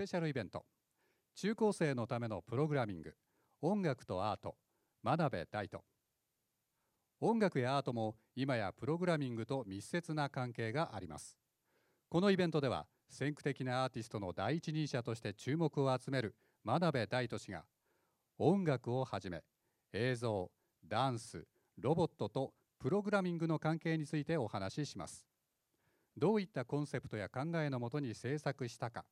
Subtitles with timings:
[0.00, 0.64] ペシャルイベント。
[1.34, 3.14] 中高生のためのプログラミング。
[3.60, 4.56] 音楽とアート。
[5.02, 5.84] 真鍋大斗。
[7.20, 11.36] 音楽やアートも今やプログラミングと密接な関係があります。
[12.08, 17.66] このイベントでは先駆的なアーティストの第一人者として注目を集める真鍋大斗氏が
[18.38, 19.42] 音楽をはじめ
[19.92, 20.50] 映像
[20.82, 21.46] ダンス
[21.76, 25.26] ロボットとプログラミングの関係についてお話しします。
[26.16, 29.04] どういったコンセプトや考えのもとに制作したか。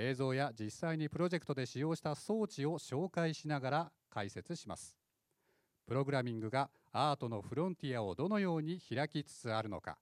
[0.00, 4.96] 映像や実際にプロジェクトで使用した装置を紹介しながら解説します。
[5.86, 9.98] プログラミングがアートのフロンティアをどのように開きつつあるのか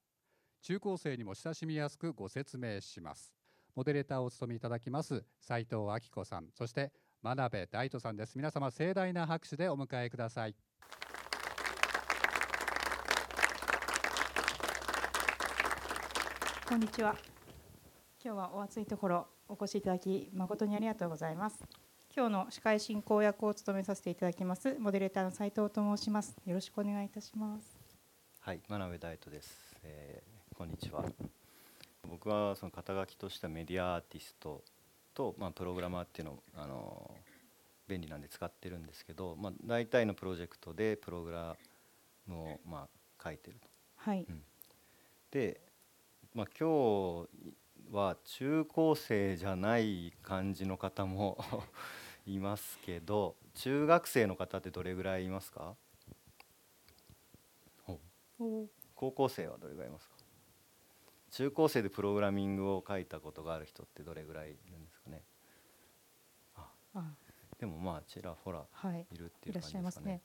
[0.62, 3.34] 中高生にも親しみやすくご説明します。
[3.74, 6.92] モデレーターをお務めいただきます斉藤明子さんそして
[7.22, 8.36] 真鍋大斗さんです。
[8.36, 10.54] 皆様盛大な拍手でお迎えください。
[16.68, 17.16] こんにちは。
[18.22, 19.37] 今日はお暑いところ。
[19.48, 21.64] お越しいただき誠にありがとうございます。
[22.14, 26.36] 今日の司会進行役を務めさせていただきますモデレーターの斉藤と申します。
[26.46, 27.78] よろしくお願いいたします。
[28.40, 31.04] はい、真鍋大斗です、えーこんにちは。
[32.10, 34.64] 僕はその肩書きとしてはメディアアーティスト
[35.14, 37.14] と、まあ、プログラマーっていうのを、あの
[37.86, 41.56] 便利なんで使ってるんですけど、まあ、大体のプロジェクトでプログラ
[42.26, 42.88] ムを、まあ、
[43.22, 43.68] 書いてると。
[43.98, 44.26] はい。
[45.30, 45.60] で、
[46.34, 47.28] まあ、今日
[47.90, 51.38] は中高生じゃない感じの方も
[52.26, 55.74] いますけど中学生の方ってどれぐらいいますか？
[58.94, 60.14] 高校生はどれぐらいいますか？
[61.30, 65.22] 中高生でプログラミングを書いたことがある人ってどれぐらいいるんですかね？
[66.94, 67.04] あ、
[67.58, 69.06] でもまあちらほらはい。
[69.12, 70.22] いるっていいう感じですかね。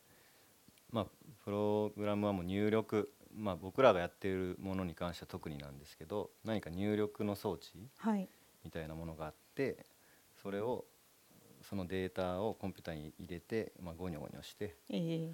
[0.91, 1.07] まあ
[1.43, 8.27] プログラムはもう入力まあ僕らがやっているものに関しては特になんですけど何か入力の装置はい。
[8.63, 9.85] みたいなものがあって
[10.41, 10.85] それを
[11.61, 15.33] そのデータをコンピューターに入れて、まあ、ゴニョゴニョしてえー、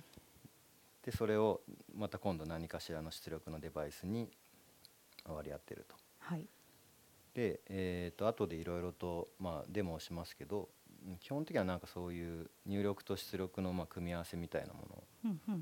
[1.05, 1.61] でそれを
[1.95, 4.29] また今度何かしらの出力のデバイスに
[5.25, 5.95] 割り当てると。
[6.19, 6.47] はい。
[7.33, 10.69] で、えー、と後でいろいろと、まあ、デモをしますけど
[11.07, 14.87] うん基本的にはなんかそういう入力と出力のまあ組み合わせみたいなも
[15.23, 15.59] のっ。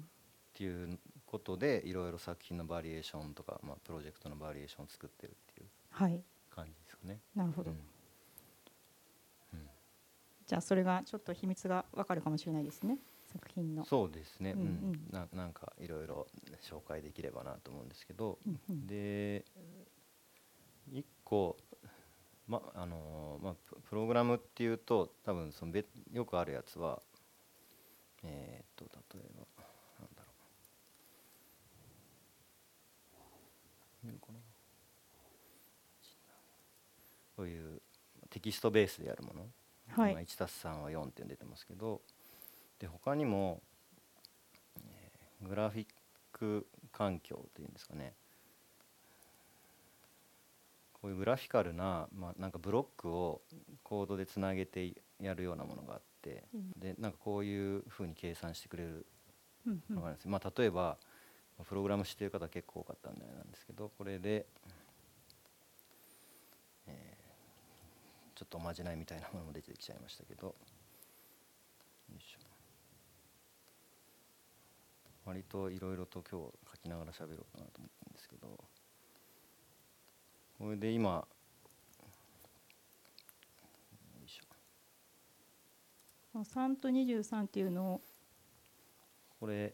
[0.58, 6.24] ていうことでいろいろ作品のバリエーションとか、まあ、プロジェクトのバリエーションを作ってるっていうはい。
[6.50, 7.20] 感じですかね。
[7.36, 7.70] なるほど。
[7.72, 7.84] うんうん
[10.48, 12.98] じゃあそれがちょっと秘密がわかるかもしれないですね。
[13.34, 13.84] 作品の。
[13.84, 16.26] そうですね、うんうんななんかいろいろ
[16.62, 19.44] 紹介できればなと思うんですけど、うんうんで
[20.90, 21.58] 一個、
[22.48, 25.84] まあのまあ、ププログラムっていうと多分そのべ
[26.14, 27.02] よくあるやつは
[28.24, 29.46] えーっと例えば
[30.00, 30.32] なんだろ
[34.04, 34.40] う見るかな
[37.38, 37.80] こういう
[38.32, 39.48] テキストベースでやるもの、
[39.90, 40.12] はい。
[40.12, 42.02] 今 1+3 は4って出てますけど。
[42.80, 43.62] で他にも、
[44.78, 45.88] えーグラフィッ
[46.32, 48.14] ク環境っていうんですかね。
[50.94, 53.42] こういうグラフィカルな、まあ、なんかブロックを
[53.84, 56.44] コードでつなげてやるようなものがあって。
[56.56, 56.72] うん。
[56.80, 59.06] でなんかこういうふうに計算してくれる
[59.68, 60.32] うんうんのがあるんですよ。
[60.32, 60.98] まあ、例えば
[61.68, 64.72] プログラムしてる方結構多かったんであれなんですけどこれで、え
[68.38, 70.54] ちょっとおまじないみたいなものも出てきちゃいましたけど。
[75.26, 78.64] 割といろいろと今日書きながら喋ろうかなと思ったんですけど。
[80.60, 81.28] これで今よ
[84.24, 84.44] いしょ。
[86.32, 88.02] この3と23っていうのを
[89.40, 89.74] これ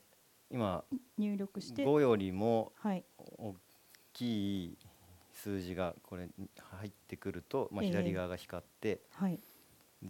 [0.49, 0.85] 今
[1.17, 3.03] 入力して、5よりもはい。
[3.17, 3.55] 大
[4.13, 4.77] きい
[5.33, 6.49] 数字がこれに
[6.79, 9.39] 入ってくると、まあ、ええ左側が光って、はい。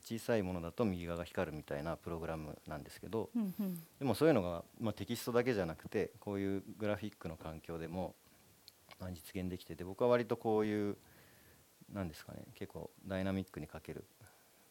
[0.02, 3.76] 小さいものだと右側が光るみたいなプログラムなんですけどうんうん。
[4.00, 8.16] でもそういうのが、まあ、テキストだけじゃなくてこういうグラフィックの環境でも、
[9.00, 10.98] まあ、実現できてて僕は割とこういう
[11.94, 14.06] なんですかね結構ダイナミックに書ける、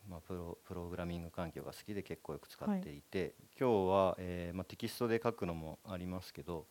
[0.09, 6.67] まあ、プロプログラミング環境が好きで結構よく使っていて、今日は、えーまあ、テキストで書くのもありますけど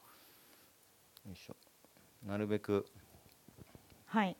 [1.25, 1.55] よいしょ
[2.25, 2.85] なるべく
[4.11, 4.35] はい。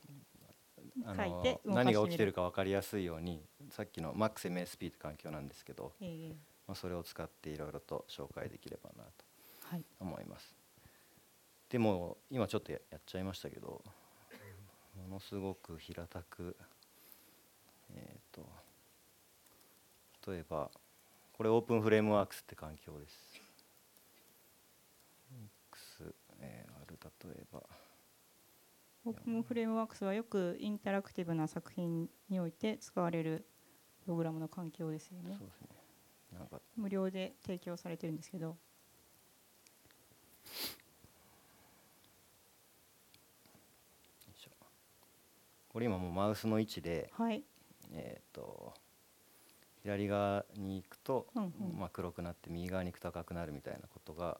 [1.06, 6.28] あの何が起きてるか分かりやすいようにさっきの MaxMSP って環境なんですけど、えー
[6.68, 9.10] まあ、それを使っていろいろと紹介できればなと
[9.70, 9.84] はい。
[9.98, 10.54] 思います。
[11.70, 13.82] でも今ちょっとややっちゃいましたけど
[14.94, 16.54] ものすごく平たく
[17.94, 18.46] えっ、と
[20.30, 20.70] 例えば
[21.32, 23.40] これ openFrameworks って環境です。
[25.72, 27.62] X、えーある例えば
[29.04, 33.44] openFrameworks はよくインタラクティブな作品において使われる
[34.04, 35.34] プログラムの環境ですよね。
[35.36, 35.68] そうですね。
[36.38, 36.60] なんか。
[36.76, 38.56] 無料で提供されてるんですけど。
[45.68, 47.42] これ今もうマウスの位置ではい。
[47.92, 48.74] えっ、と
[49.82, 51.78] 左側に行くと、うんうん。
[51.78, 54.38] まあ、黒くなって右側に行くと赤くなるみたいなことが、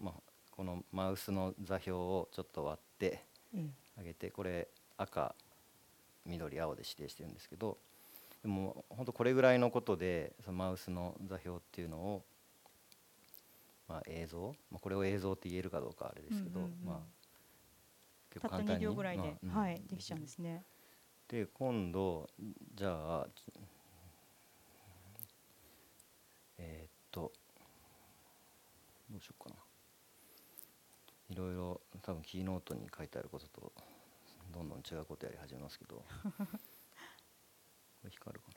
[0.00, 0.20] まあ、
[0.52, 5.34] このマウスの座標をちょっと割ってええ上げてこれ赤
[6.24, 7.78] 緑青で指定してるんですけど
[8.42, 12.22] でも本当これぐらいのことでそのマウスの座標っていうのを、
[13.88, 16.96] まあ、映像、まあ、これを映像って言えるかどうかあれですけど、うんうんうんまあ、
[18.30, 20.62] 結たった2構簡単に秒ぐらいで、まあうんはいできちゃうんですね。
[21.28, 22.28] で今度
[22.74, 23.44] じゃあち
[26.58, 27.32] えーっと
[29.10, 29.56] どうしようかな。
[31.30, 33.72] いろいろ多分キーノートに書いてあることと
[34.52, 35.96] どんどん違うことやり始めますけど
[36.38, 38.48] これ光るか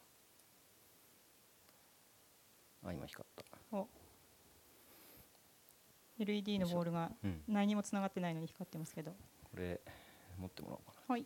[2.84, 2.90] な。
[2.90, 3.78] あ今光った。
[3.78, 3.88] お。
[6.20, 7.44] LED のボールがうん。
[7.48, 9.12] 何にもつながってないのに光ってますけど。
[9.44, 9.82] これ
[10.38, 11.02] 持ってもらおうかな。
[11.08, 11.26] はい。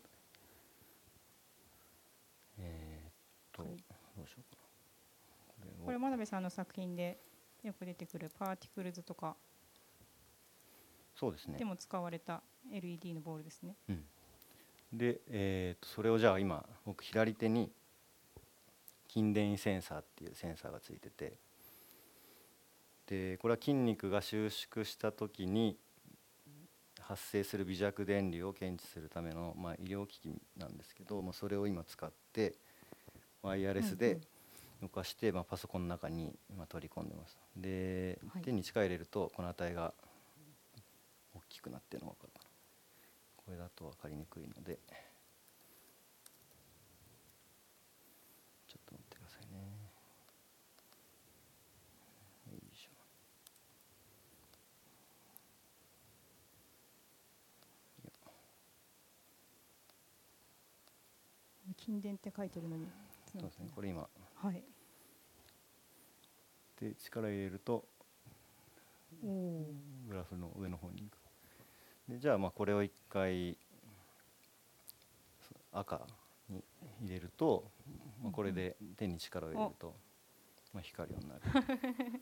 [2.58, 3.14] えーっ
[3.52, 3.78] とはい。
[4.16, 4.68] どうしようかな。
[5.48, 5.86] これを。
[5.86, 7.20] これ真鍋さんの作品で
[7.64, 9.36] よく出てくるパーティクルズとか
[11.16, 11.58] そうですね。
[11.58, 12.42] でも使われた
[12.72, 13.76] LED のボールですね。
[13.90, 14.04] うん、
[14.94, 17.72] で、えーとそれをじゃあ今僕左手に
[19.08, 21.38] 筋電位センサーっていうセンサーがついてて
[23.08, 25.78] でこれは筋肉が収縮した時に
[27.00, 32.56] 発生する微弱電流を検知するための、まあ、医療機器なんですけど、まあ、それを今使って
[33.44, 34.20] ワイヤレスうんで
[34.82, 37.38] 動かして、まあ、パソコンの中に今取り込んでます。
[37.56, 38.42] で、はい。
[38.42, 40.05] 手に力入れるとこの値が大
[41.56, 42.50] きくなってるのが分かるかな
[43.38, 44.80] これだと分かりにくいので。
[48.68, 49.60] ちょっと待ってくださいね。
[52.52, 52.92] よいしょ。
[61.78, 62.18] 筋電っ。
[62.18, 62.88] て書いてるのに
[63.32, 63.70] そうですね。
[63.74, 64.10] これ今。
[64.36, 64.64] はい。
[66.82, 67.86] で力入れると
[69.22, 71.25] グラフの上の方に行く
[72.08, 73.58] でじゃあまあこれを一回
[75.72, 76.08] 赤
[76.50, 76.64] に
[77.02, 77.72] 入れると、
[78.24, 79.96] まあ、これで手に力を入れると、
[80.74, 82.22] まあ、光るようになる。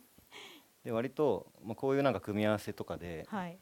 [0.84, 3.58] で割と、まあ、こういうなんか組み合わせとかで、はい。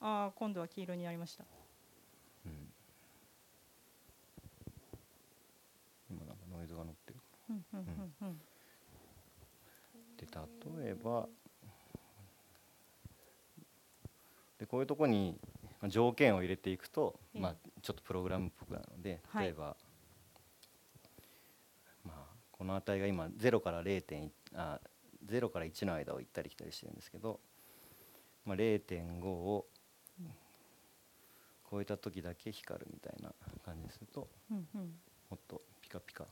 [0.00, 1.44] ああ今度は黄色になりました。
[2.46, 2.72] うん。
[6.10, 7.20] 今なんかノイズが乗ってる。
[7.50, 8.28] うんうんうん。
[8.28, 8.38] うん。
[10.16, 10.26] で
[10.84, 11.28] 例えば
[14.58, 15.38] でこういうとこに
[15.80, 17.40] まあ条件を入れていくと、ええ。
[17.40, 19.44] まあ、ちょっとプログラムっぽくなるのではい。
[19.46, 19.76] 例えば、
[22.04, 24.80] まあ、この値が今0から0.1あ
[25.26, 27.40] 0から1の間を行ったり来たりしてるんですけど、
[28.44, 29.66] まあ、0.5を
[31.70, 33.30] 超えた時だけ光るみたいな
[33.64, 34.28] 感じにすると
[35.30, 36.26] もっとピカピカ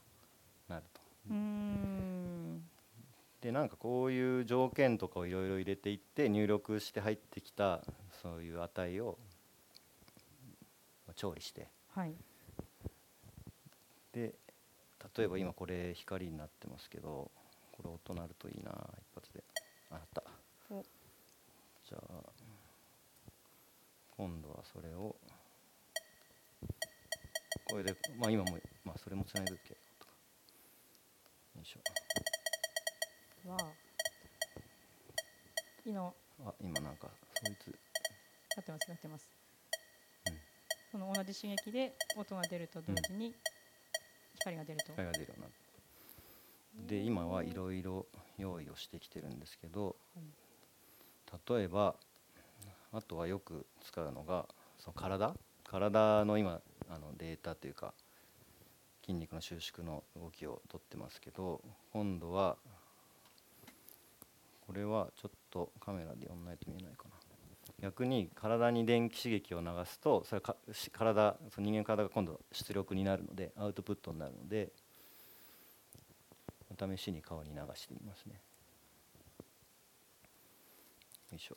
[0.68, 1.00] なると。
[1.30, 2.62] うーん
[3.40, 7.82] でなんかこういう条件とかをいろいろ入れていって入力して入ってきた
[8.22, 9.18] そういう値を
[11.06, 11.68] まあ調理して。
[11.94, 12.14] はい。
[14.12, 14.34] で
[15.16, 17.30] 例えば今これ光になってますけど
[17.72, 19.44] これ音鳴るといいな一発で。
[19.90, 20.22] ああった。
[20.70, 20.82] お。
[21.88, 22.46] じゃあ
[24.16, 25.14] 今度はそれを
[27.70, 30.12] これでまあ今もまあそれもつないでおけよとか
[31.56, 31.80] よいしょ
[33.46, 33.64] わあ
[35.78, 35.96] 昨日。
[35.96, 37.08] あ今なんか
[37.44, 37.68] そいつ。
[38.56, 39.28] やってますやってます、
[40.26, 40.34] うん。
[40.92, 43.34] その同じ刺激で音が出ると同時に
[44.40, 45.52] 光が出ると、光が出るようになる。
[46.88, 48.06] で今はいろいろ
[48.38, 49.96] 用意をしてきてるんですけど
[51.48, 51.94] 例えば
[52.92, 54.46] あとはよく使うのが
[54.78, 55.34] その体？
[55.64, 57.94] 体の今あのデータというか
[59.04, 61.62] 筋肉の収縮の動きをとってますけど
[61.92, 62.68] 今度はこ
[64.76, 67.10] れはちょっとカメラでやんないと見えないかな。
[67.80, 74.72] 逆に体に電気刺激を流すとそれかし体その人間の体が今度出力になるのでアウトプットになるので
[76.70, 78.40] お試しに顔に流してみますね。
[81.30, 81.56] よいしょ。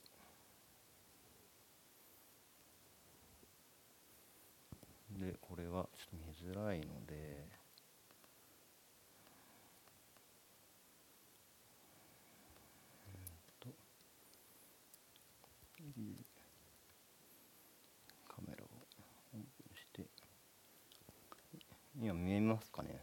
[5.20, 7.46] でこれはちょっと見づらいので
[15.98, 16.30] うんと
[18.28, 19.38] カメラをオ
[22.02, 23.02] 今見えますかね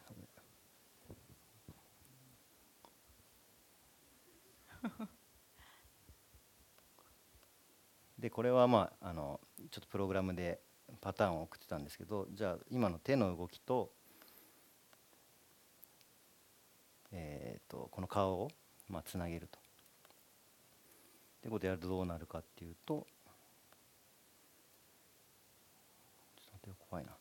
[8.26, 9.38] でこれはまああの
[9.70, 10.58] ちょっとプログラムで
[11.00, 13.92] パターンを送ってたんですけどじゃあ今の手の動きと,、
[17.12, 18.48] えー、とこの顔を
[18.88, 19.60] まあつなげると。
[21.44, 23.06] でことやるとどうなるかっていうと
[26.36, 27.12] ちょっと待って怖いな。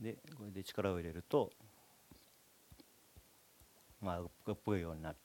[0.00, 1.52] でこれで力を入れると
[4.00, 5.16] まあ動くようになる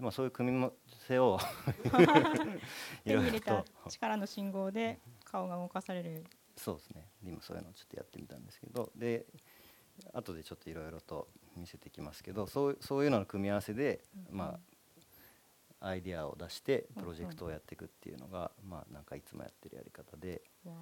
[0.00, 0.72] でまあそういう組み合わ
[1.06, 1.38] せを
[3.04, 6.24] 手に入れた力の信号で顔が動かされる。
[6.56, 7.10] そうですね。
[7.22, 8.90] 今そういうのをちょっとやってみたんですけど。
[8.96, 9.26] で
[10.14, 14.60] 後でちょっといろいろと見せてきますけどそうそういうのの組み合わせで、うんまあ
[15.82, 20.42] アイデアを出してプロジェクトをやっていくっていうのが、まあなんかいつもやってるやり方で。
[20.64, 20.74] わ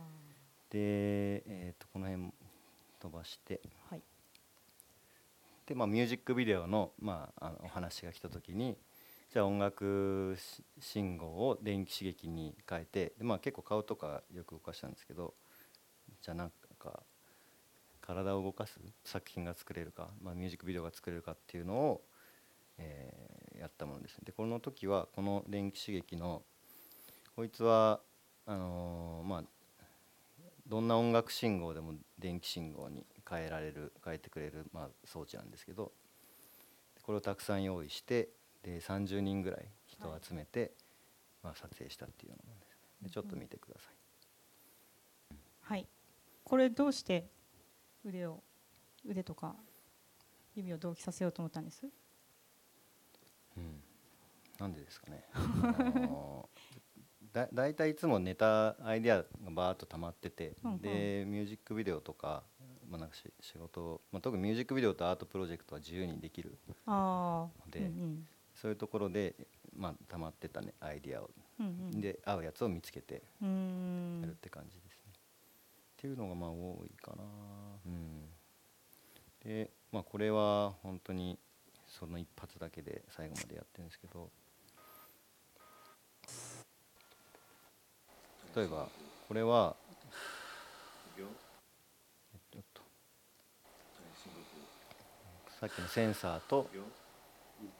[0.70, 2.32] で、えー、とこの辺
[2.98, 3.60] 飛ばして。
[3.90, 4.02] あはい。
[5.66, 8.76] で、まあ、ミュージックビデオの,、まあ、あのお話が来た時に
[9.32, 10.36] じゃあ音楽
[10.80, 15.34] 信号を電気刺激に変えてで、まあ、結構顔とかよく動かしたんですけど
[16.22, 17.02] じゃあなんか
[18.00, 22.02] 体を動かす作品が作れるか、まあ、ミュージックビデオが作れるかっていうのを、
[22.78, 24.22] えーやったものですね。
[24.24, 26.42] でこの時はこの電気刺激の
[27.34, 28.00] こいつは
[28.46, 29.44] あのーまあ
[30.66, 35.92] どんな音楽信号でも電気信号に変えられる変えてくれる、まあ、装置なんですけど
[37.02, 38.28] これをたくさん用意して
[38.62, 40.72] で30人ぐらい人を集めて、
[41.42, 42.76] まあ、撮影したっていうのですね。
[43.02, 45.36] でちょっと見てください。
[45.60, 45.86] はい。
[46.44, 47.28] これどうして
[48.04, 48.42] 腕を
[49.06, 49.54] 腕とか
[50.54, 51.86] 指を同期させようと思ったんです？
[53.56, 53.82] うん、
[54.58, 55.24] なんでですかね。
[55.32, 56.58] あのー
[57.30, 60.78] だ大体いつもネタアイデアがバーッと溜まってて、うんうん。
[60.78, 62.42] でミュージックビデオとか,、
[62.88, 68.26] まあ、なんかし仕事を、まあ、特にミュージックビデオとアートプロジェクトは自由にできるああでうん
[68.60, 69.34] そういうところで、
[69.76, 71.94] まあ、溜まってた、ね、アイデアを、うんうん。
[71.94, 73.20] うんで合うやつを見つけてや
[74.26, 75.12] るって感じですね。
[75.12, 77.22] っていうのがまあ多いかな。
[77.86, 78.28] うん、
[79.44, 81.38] で、まあ、これは本当に
[81.86, 84.30] その一発だけで最後までやってるんですけど。
[88.56, 88.88] 例えば
[89.28, 89.76] これは
[92.54, 92.82] えっと
[95.60, 96.68] さっきのセンサーと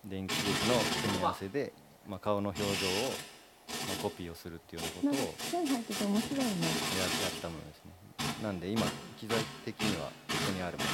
[0.04, 1.72] 電気刺激の組み合わせで、
[2.08, 5.70] まあ、顔の表情を、まあ、コピーをするっていうようなことをやっ
[7.40, 7.92] たものですね。
[8.42, 8.82] なんで今
[9.18, 10.12] 機材的にはこ
[10.46, 10.90] こにあるもの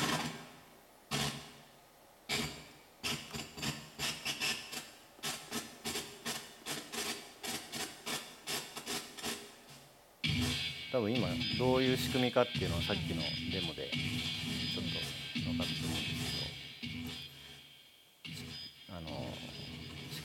[10.95, 11.27] 多分今
[11.59, 13.91] どういう仕組みかっていうのはさっきのデモで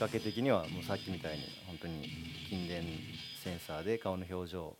[0.00, 2.08] 掛け的にはもうさっきみたいに本当に
[2.48, 2.82] 筋電
[3.44, 4.74] センサーで顔の表情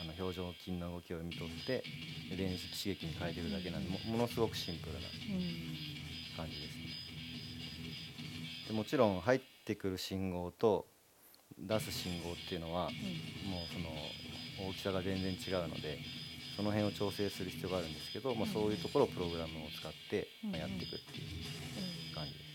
[0.00, 1.82] あの表情筋の動きを読み取って
[2.38, 5.00] 電子刺激に変えてるだけなんでものすごくシンプルな
[6.36, 6.84] 感じですね。
[8.68, 10.86] でもちろん入ってくる信号と
[11.58, 12.92] 出す信号っていうのはもう
[13.74, 15.98] その大きさが全然違うので
[16.56, 22.49] その辺を調整する必要があるんですけど、まあ、そういうところをプログラムを使って、ま、やっていくっていう感じです。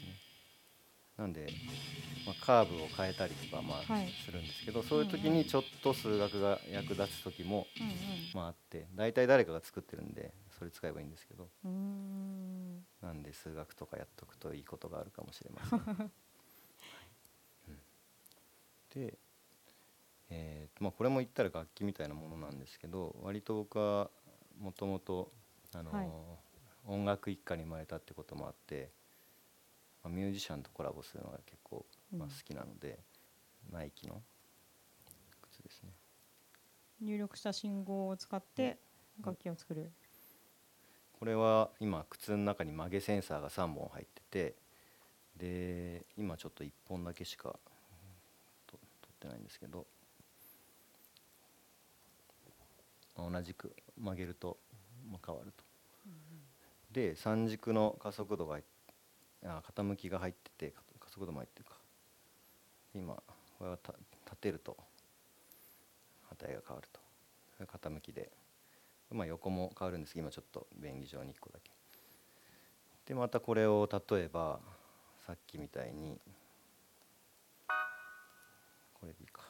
[1.18, 1.54] なんで、
[2.26, 4.14] まあ、カーブを変えたりとかまあはい。
[4.26, 11.48] するんですけど、そういう時にちょっと数学が役立つ時もうんまああって大体誰かが作ってるんでそれ使えばいいんですけど
[13.02, 15.80] なんで数学とかやっとくといいことがあるかもしれません。
[15.86, 16.10] はい。
[17.68, 17.80] うん。
[19.08, 19.18] で、
[20.30, 24.10] えーとまあ、これも言ったら楽器みたいなものなんですけど割と僕は
[24.60, 25.32] もともと
[25.74, 26.12] あのーはい。
[26.88, 28.92] 音楽一家に生まれたってこともあって、
[30.06, 31.84] まあ、ミュージシャンとコラボするのが結構、
[32.16, 33.00] まあ、うん好きなので、
[33.72, 34.22] ナイキの
[35.42, 35.90] 靴ですね。
[37.02, 38.78] 入力した信号を使って
[39.24, 39.92] 楽器を作る
[41.20, 44.56] これは今靴の中に曲げセンサーが3本入ってて
[45.38, 47.56] で今ちょっと1本だけしか
[48.68, 49.86] と取ってないんですけど、
[53.18, 54.58] まあ同じく曲げると、
[55.10, 55.64] まあ、変わると。
[56.92, 58.64] で三軸の加速度が入っ
[59.44, 61.78] あ傾きが入ってて加速度も入ってるか。
[62.94, 63.24] 今こ
[63.66, 63.78] れは
[64.26, 64.78] 立てると
[66.32, 67.00] 値が変わると。
[67.66, 68.32] 傾きで。
[69.12, 71.72] まあ、横も変わるんですけど今ちょっと便宜上に1個だけ。
[73.06, 74.60] でまたこれを例えば
[75.26, 76.20] さっきみたいに
[78.94, 79.42] これでいいか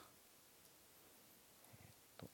[1.79, 2.27] えーっと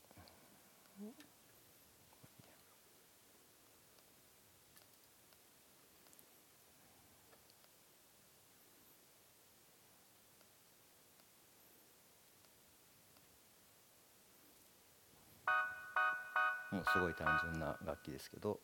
[16.75, 18.60] もうすごい単純な楽器ですけど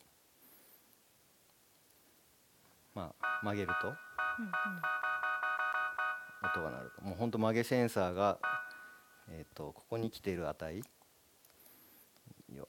[2.94, 3.94] まあ曲げると
[6.54, 8.38] 音が鳴るもうほんと曲げセンサーが、
[9.30, 10.82] えー、とここに来ている値。
[12.54, 12.68] よ。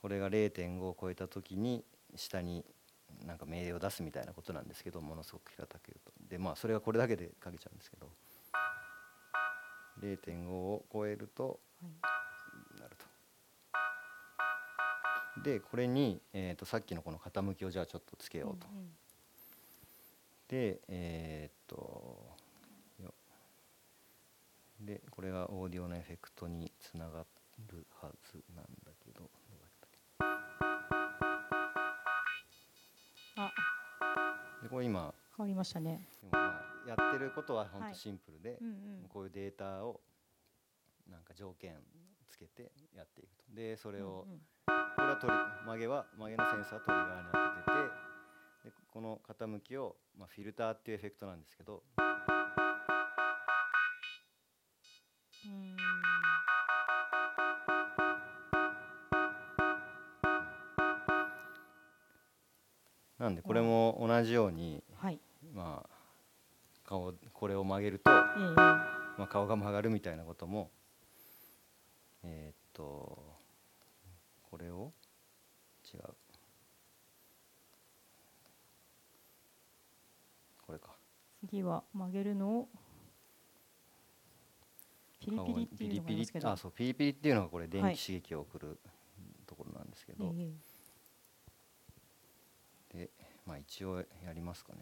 [0.00, 1.84] これが0.5を超えた時に
[2.16, 2.64] 下に
[3.24, 6.12] なんか命令を出すみたいなことなんですけどものすごく平たく言うと。
[6.28, 8.08] でまあそれはこれだけでかけちゃうんですけど。
[10.00, 12.11] 0.5を超えるとはい。
[15.38, 18.88] でこれに、えー、とさっきのこの傾きをじゃあちょっとつけようと、うんうん。
[20.48, 22.36] でえーっと
[23.02, 23.14] よ
[24.80, 27.24] でこれがオーディオのエフェクトにつなが
[27.68, 29.30] るはずなんだけど。
[34.62, 35.12] でこれ今。
[35.36, 36.06] 変わりましたね。
[36.20, 37.92] でもまあやってることは本はい。
[37.92, 38.74] 当シンプルで、うんうん。
[39.08, 40.00] こういうデータを
[41.10, 41.74] なんか条件
[42.28, 43.44] つけてやっていくと。
[43.54, 44.40] でそれを、うんうん
[44.96, 45.32] これはトリ
[45.66, 47.70] 曲げは曲げのセンサートリガーに当てて
[48.64, 51.82] てでこの傾きを、まあ、フィルターっていうエフェクトなんですけど
[55.46, 55.76] うん
[63.18, 65.20] なんでこれも同じように、はい
[65.54, 65.88] まあ
[66.84, 68.24] 顔これを曲げると、ま
[69.18, 70.70] あ、顔が曲がるみたいなことも
[72.24, 73.32] えーっと
[74.50, 74.92] これを
[75.94, 76.00] 違う
[80.66, 80.96] これか
[81.62, 82.68] 次は曲げるのを
[85.20, 86.50] ピリピリっていうのがありますけど。
[86.50, 88.80] あそうピリピリっていうのがこれ電はい気刺激を送る
[89.46, 90.50] ところなんですけえど、え
[92.98, 93.10] で
[93.46, 94.80] まあ一応やりますかね。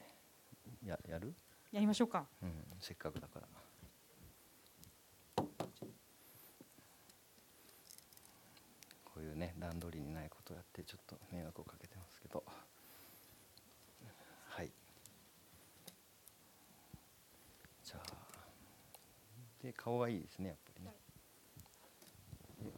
[0.83, 1.35] ややる、
[1.71, 2.25] やりましょうか。
[2.43, 3.49] うん、せっかくだから。
[9.05, 12.43] こういうね段取りにないことをやってちょっと迷惑をかけてますけど
[14.49, 14.71] はい
[17.85, 18.31] じゃあ
[19.63, 20.91] で顔がいいですねやっぱりね。
[22.63, 22.73] で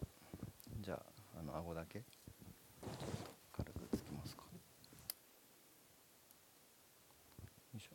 [0.81, 2.03] じゃああの顎だけ
[3.53, 4.43] 軽くつきますか。
[7.73, 7.91] よいしょ。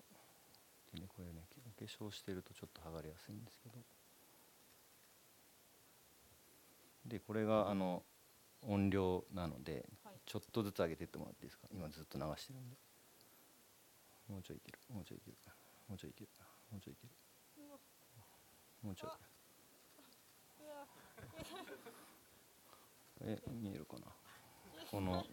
[0.96, 3.76] でねこれねお化粧してるとちょっと剥がれやすいんですけど。
[7.06, 8.04] でこれがあの
[8.62, 10.16] 音量なのではい。
[10.26, 11.68] ちょっとずつ上げてってもらっていいですか。
[11.74, 12.78] 今ずっと流してるんで。
[14.30, 15.38] もうちょいいけるもうちょいいける
[15.88, 16.30] もうちょいいける
[16.70, 17.10] もうちょいいける
[18.84, 19.10] もうちょい。
[23.22, 24.02] え見えるかな？
[24.92, 25.26] この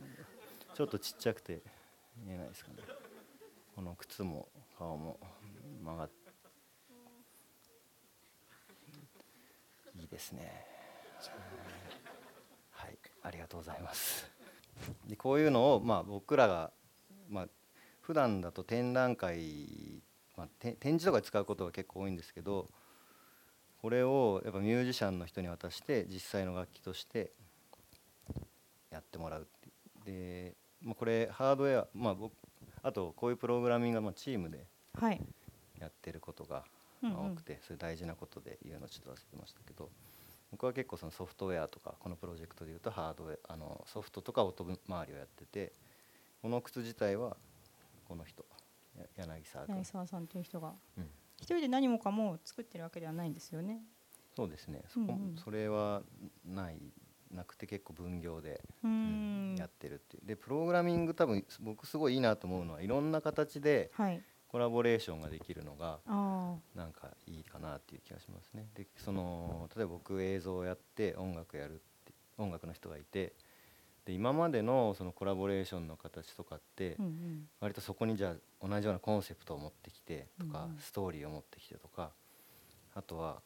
[0.74, 1.62] ちょっとちっちゃくて
[2.24, 2.78] 見えないですかね。
[3.76, 5.18] この靴も顔も
[5.82, 6.10] 曲がっ
[9.96, 10.66] いいですね。
[12.72, 12.98] はい。
[13.22, 14.28] ありがとうございます。
[15.06, 16.72] でこういうのをまあ僕らが
[17.28, 17.48] まあ
[18.00, 20.02] 普段だと展覧会、
[20.36, 22.68] まあ、て展示とかで使うことが結構多いんですけど
[23.84, 27.32] これをやっぱミュージシャンの人に渡して実際の楽器として
[28.90, 29.46] やってもらう
[30.06, 32.32] で、まあ、これハードウェア、まあ、僕
[32.82, 34.64] あとこういうプログラミングはまあチームで
[34.98, 35.20] はい。
[35.78, 36.64] やってることが
[37.02, 39.90] 多くてそれ大事なことで言うのちょっと忘れてましたけど
[40.50, 45.72] 僕は結構そのソフトウェアとかこのプロジェクトでいうとハードウェアあのソフトとか音周りをやってて
[46.40, 47.36] この靴自体は
[48.08, 48.46] この人
[48.96, 49.76] や柳沢君。
[49.76, 50.72] 柳、沢さんという人が。
[50.96, 51.08] うん、
[51.44, 53.82] 一人で何もかも作ってるわけではないんですよね。
[54.34, 54.82] そうですね。
[54.88, 55.36] そこ、うんうん。
[55.36, 56.02] それは
[56.44, 56.78] ない。
[57.30, 59.54] なくて結構分業で、うん。
[59.54, 60.26] んやってるっていう。
[60.26, 64.22] でプログラミング多分僕すごいいいなと思うのはいろんな形ではい。
[64.48, 66.54] コラボレーションができるのがあ。
[66.74, 68.68] なんかいいかなっていう気がしますね。
[68.74, 71.76] でその例えば僕映像をやって音楽やるっ
[72.06, 73.34] て音楽の人がいて
[74.04, 76.96] で今までのそのコラボレーションの形とかって
[77.60, 82.10] 割とそこにじゃあ同じようなコンセプトを持ってきてとか、ストーリーを持ってきてとか
[82.94, 83.40] あとは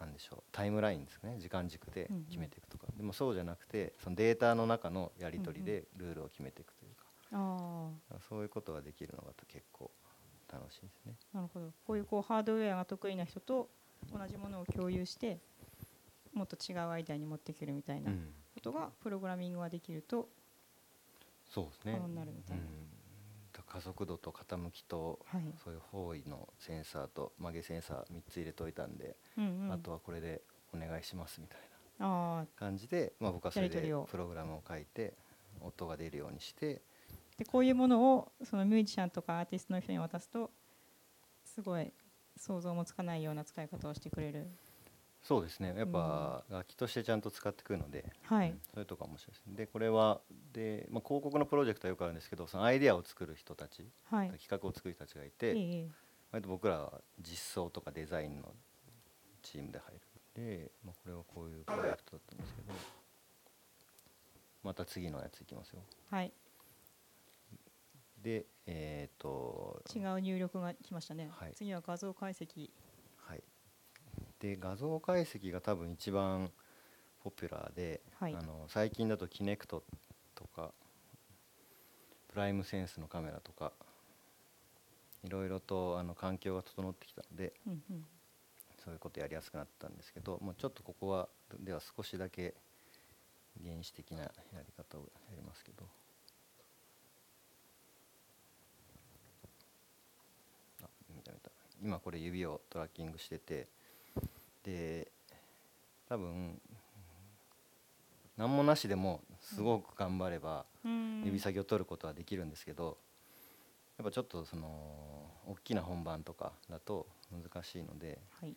[0.00, 7.90] 何でしょうタイムラインですね時間軸で決めていくとか、でもそうじゃなくてそのデータの中のやり取りでルールを決めていくというか,、あ
[8.28, 9.90] そういうことができるのが結構
[10.52, 11.14] 楽しいですね。
[11.34, 11.72] あなるほど。
[11.86, 13.68] こういうこうハードウェアが得意な人と
[14.12, 15.38] 同じものを共有して
[16.32, 18.10] もっと違うアイデアに持っていけるみたいな。
[18.10, 18.28] うん
[18.62, 20.28] ことがプログラミングができると
[21.50, 21.92] そうですね。
[21.92, 22.62] 可能になるみたいな。
[23.66, 25.42] 加速度と傾きとはい。
[25.64, 29.72] そういう方位のセンサーと曲げセンサー3つ入れといたんで、うんうん。
[29.72, 30.42] あとはこれで
[30.74, 31.58] お願いしますみたい
[31.98, 35.14] あな感じで、まあ、僕はそれでプログラムを書いて
[35.60, 40.50] 音が出るようにしてーでこういうものをそのミュージシャンとかアーティストの人に渡すと
[41.44, 41.92] すごい
[42.36, 44.46] 想像もつかないような使い方をしてくれる
[45.22, 45.74] そうですね。
[45.76, 48.50] やっぱ楽器としてちゃんと使ってくるので、はい。
[48.50, 49.54] うんそれとか面白いですね。
[49.56, 50.20] でこれは
[50.52, 54.30] で、まあ、広告のプロジェクトはよくあるんですけどそのアイデアを作る人たち、はい。
[54.30, 55.90] 企画を作る人たちがいいて、いいい
[56.32, 58.52] 割と僕らは実装とかデザインの
[59.42, 60.00] チームで入る
[60.34, 62.72] で、まあ、これはこういうプロジェクトだったんですけど
[64.64, 65.82] また次のやついきますよ。
[66.10, 66.32] はい。
[68.22, 71.52] でえっ、と違う入力が来ましたね、はい。
[71.54, 72.60] 次は画像解析。
[72.60, 72.70] はい
[74.42, 76.50] で画像解析が多分一番
[77.22, 78.34] ポピュラーで、はい。
[78.34, 79.84] あの最近だとキネクト
[80.34, 80.72] とか
[82.28, 83.72] プライムセンスのカメラとか
[85.22, 88.04] いろいろとあの環境が整ってきたのでうんうん。
[88.84, 91.28] そういうことやりやすくなったんですけど、もうちょっとここは
[91.60, 92.54] では少しだけ
[93.62, 95.84] 原始的なやり方をやりますけど。
[100.82, 101.52] あ見た見た。
[101.80, 103.68] 今これ指をトラッキングしてて
[104.64, 105.08] で
[106.08, 106.60] 多分
[108.36, 111.22] 何もなしでもすごく頑張ればうん。
[111.24, 112.98] 指先を取ることはできるんですけど
[113.98, 114.66] やっぱちょっとその
[115.46, 118.56] 大きな本番とかだと難しいのではい。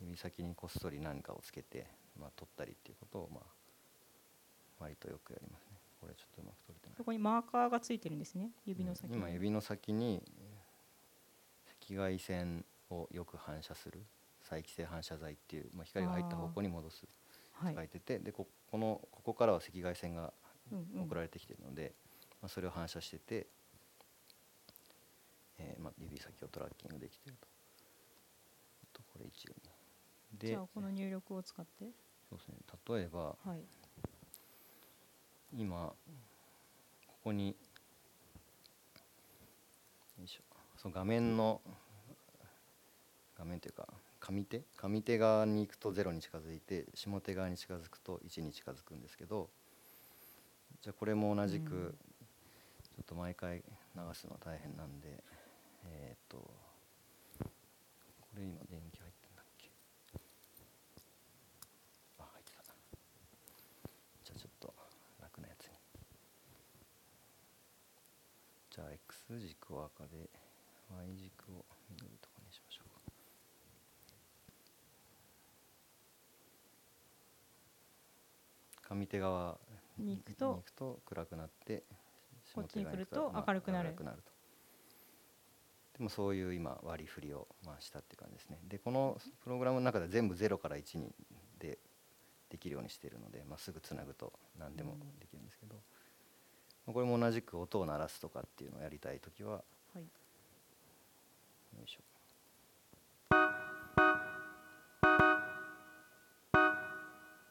[0.00, 1.86] 指先にこっそり何かをつけて、
[2.18, 3.44] まあ、取ったりっていうことを、まあ、
[4.80, 5.78] 割とよくやりますね。
[6.00, 6.96] これちょっとうまく取れてない。
[6.96, 9.16] そこにマーカーがついてるんですね指の先に。
[9.16, 10.22] 今指の先に
[11.82, 14.04] 赤外線をよく反射する
[14.48, 17.06] 再帰性反射材っていう、まあ、光が入った方向に戻す
[17.54, 17.74] はい。
[17.74, 20.32] 書いてて、でここのここからは赤外線が
[20.72, 21.02] うんうん。
[21.04, 21.92] 送られてきてるので、
[22.40, 23.46] まあ、それを反射してて、
[25.58, 27.46] えーまあ、指先をトラッキングできてると。
[28.82, 29.54] あとこれ一応
[30.38, 31.86] でじゃあこの入力を使って？
[32.28, 32.54] そうですね。
[32.88, 33.60] 例えばはい。
[35.56, 35.92] 今
[37.06, 37.48] ここに
[40.18, 40.42] よいしょ。
[40.76, 41.60] その画面の
[43.38, 43.86] 画面というか
[44.26, 44.62] 上手？
[44.76, 49.50] 上手側に行くと0に近づいて下手側に近づくと1に近づくんですけど
[50.80, 51.94] じゃあこれも同じく、うん。
[52.96, 53.62] ちょっと毎回流
[54.14, 55.22] すのは大変なんで
[55.86, 56.50] えーっとこ
[58.36, 59.70] れ今電気入ってんだっけ？
[62.18, 62.62] あ入ってた。
[64.24, 64.74] じゃあちょっと
[65.20, 65.72] 楽なやつに。
[68.70, 70.30] じゃあ X 軸を赤で
[70.90, 72.94] Y 軸を緑とかにしましょうか
[78.94, 79.58] 上手側
[79.98, 81.82] に行くとくと暗くなって
[82.54, 83.88] こっちに来ると明るくなる。
[83.88, 84.32] 明るくなると。
[85.98, 88.58] でもそういう今割り振りをまあしたって感じですね。
[88.68, 91.12] でこのプログラムの中では全部0から1に
[91.58, 91.78] で
[92.50, 95.74] できるようにしているので、まあ、すぐつなぐと何でもできるんですけど、
[96.86, 99.62] まあこれも同じく音を鳴らすとかっていうのをやりたい時は
[99.94, 100.02] はい。
[100.02, 100.08] よ
[101.84, 102.00] いしょ。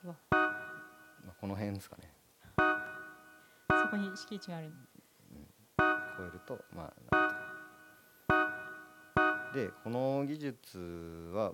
[0.03, 0.15] うわ。
[0.31, 0.42] まあ、
[1.43, 2.09] この辺ですかね。
[2.55, 4.71] そこに敷地がある
[5.77, 6.93] 超えるとまあ
[9.53, 10.79] でこの技術
[11.33, 11.51] は、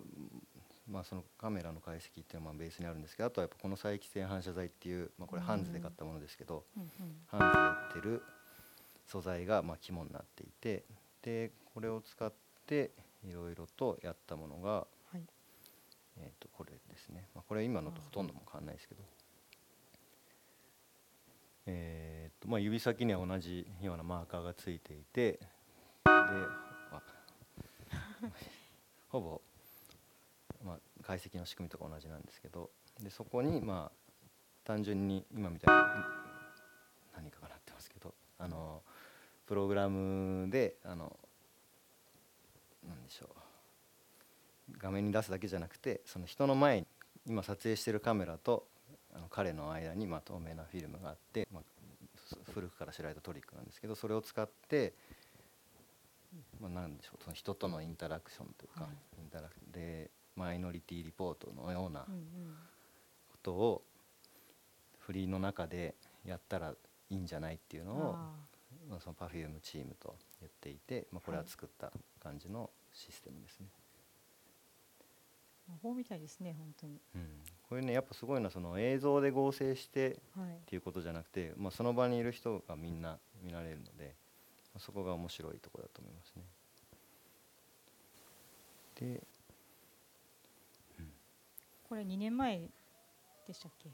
[0.87, 6.89] まあ、そのカメラの解析っていうのはまあベースにあるんですけどあとはやっぱこの再帰性反射材っていう、まあ、これハンズで買ったものですけど、うんうん
[7.25, 8.23] ハンズで売ってる
[9.07, 10.83] 素材がまあ肝になっていて
[11.23, 12.31] でこれを使っ
[12.67, 12.91] て
[13.27, 15.23] いろいろとやったものが、はい。
[16.21, 19.01] えー、とこれですね、まあ、これ今のとほとんども変わんないですけど、
[21.71, 25.39] えーとまあ、指先には同じようなマーカーがついていてで
[29.09, 29.39] ほぼ、
[30.65, 33.97] まあ、解析の仕組みとか同じなんですけどでそこにまあ
[34.63, 36.07] 単純に今みたいな
[37.15, 38.81] 何かがなってますけどあの
[39.45, 41.15] プログラムであの
[42.87, 43.29] なんでしょう
[44.79, 46.87] 画面に出すだけじゃなくてその人の前に
[47.27, 48.67] 今撮影してるカメラと
[49.19, 51.61] あの彼の間にまあ透明なフィルムがあって、ま
[52.53, 54.93] 古くから知られたトリックなんですけどそれを使って、
[56.59, 59.21] まあ、なんでしょうその人とのインタラクションというか、はい。
[59.21, 62.07] インタラクでマイノリティリポートのようなこ
[63.41, 63.81] とを
[64.99, 66.71] フリーの中でやったら
[67.09, 68.29] いいんじゃないっていうのをあ
[68.89, 73.67] まあ、その Perfume チームと言っていて、まあ、これははい作った感じのシステムですね。
[75.69, 76.99] ー魔法みたいですね本当に。
[77.15, 77.21] うん、
[77.69, 80.59] これねやっぱすごいのはその映像で合成してっはい。
[80.65, 84.15] ていうことじゃなくて、まあ、その場にいる人がみんな見られるので
[84.77, 86.43] そこが面白いところだと思いますね。
[88.99, 89.21] で
[91.87, 92.59] これ2年前
[93.47, 93.89] でしたっけ、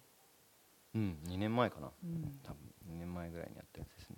[0.96, 1.90] うん2年前かな。
[2.04, 2.40] うん。
[2.44, 2.60] 多分
[2.94, 4.18] 2年前ぐらいにやったやつですね。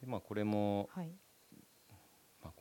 [0.00, 1.06] でまあこれも、はい。
[1.06, 1.27] まあ、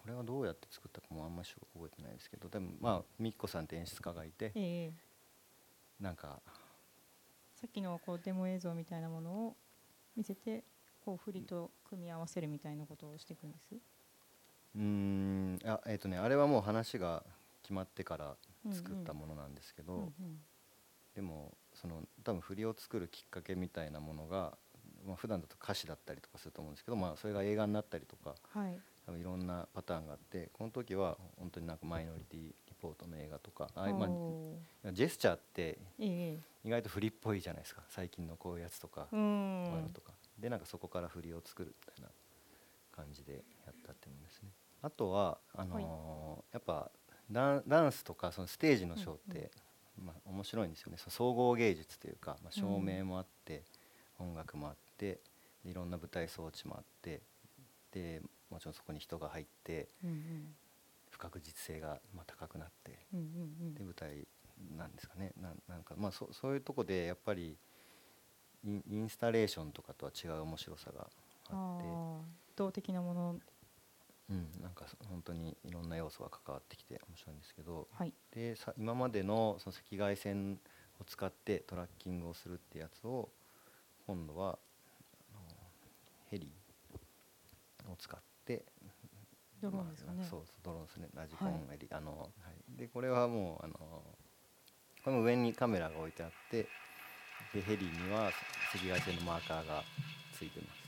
[0.08, 4.94] これはどうやって作ったかもあんまり覚えてないですけどでもまあみっこさんって演出家がいてええ。
[6.00, 6.40] なんか
[7.60, 9.56] さっきのこうデモ映像みたいなものを
[10.16, 10.64] 見せて
[11.04, 13.76] こう振りと組み合わせるみたいなことをしていくんです？
[13.76, 17.26] うーんあえっ、とねあれはもう話が
[17.62, 18.36] 決まってから
[18.72, 20.12] 作ったものなんですけど、うんうん。
[21.16, 24.58] でもその多分振りを作るきっかけみたいなものが、
[25.06, 37.82] まあ普段だと歌詞だったりとかすると思うんですけど、まあ、それが映画になったりとかはい多分いろんなパターンがあってこの時は本当になんかマイノリティリポートの映画とかあ、まおあ、ジェスチャーって意外と振りっぽいじゃないですか。
[37.88, 40.12] 最近のこういうやつとか、うこういうのんとか。
[40.38, 42.10] でなんかそこから振りを作るみたいな
[42.92, 43.34] 感じで
[43.66, 44.50] やったっていうのですね。
[44.82, 46.92] あとはあのーやっぱ
[47.32, 49.52] ダンダンスとかそのステージのショーって、
[49.98, 50.98] まあ、面白いんですよね。
[50.98, 53.64] その総合芸術というか、まあ、照明もあって、
[54.20, 55.20] 音楽もあって
[55.64, 57.22] でいろんな舞台装置もあって
[57.92, 60.56] でもちろんそこに人が入ってうんうん。
[61.10, 63.24] 不確実性がまあ高くなってうんう
[63.72, 64.28] んで舞台
[64.78, 65.32] なんですかね。
[65.42, 67.58] なんなんかまあそそういうとこでやっぱり
[68.64, 71.08] インインスタレーションとかとは違う面白さが
[71.50, 72.28] あって。
[72.56, 73.40] 動的なもの。
[74.30, 77.88] うん、なんかそ本当にいろんな要素が関わってきて面白いんですけど。
[77.94, 78.14] はい。
[78.32, 80.60] でさ今までのその赤外線
[81.00, 83.30] を使ってトラッキングをするってやつを
[84.06, 84.60] 今度は
[85.34, 85.56] あの
[86.30, 86.52] ヘリ
[87.90, 88.37] を使って
[89.62, 90.18] ドローンですかね。
[90.20, 91.08] まあそうドローンですね。
[91.16, 91.60] ラジコンはい。
[91.72, 92.28] ヘリ、あのは
[92.76, 93.74] い、でこれはもうあの
[95.04, 96.68] これも上にカメラが置いてあって
[97.54, 98.28] でヘリには
[98.74, 99.84] 赤外線のマーカーが
[100.38, 100.88] ついてます。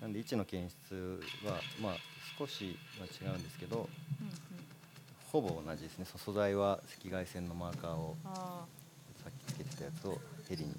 [0.00, 1.96] なんで位置の検出はまあ
[2.38, 3.88] 少しは違うんですけど
[4.20, 4.32] うんうん
[5.30, 6.06] ほぼ同じですね。
[6.06, 10.74] そ素材は赤外線のマーカーをさっきつけてたやつをヘリにい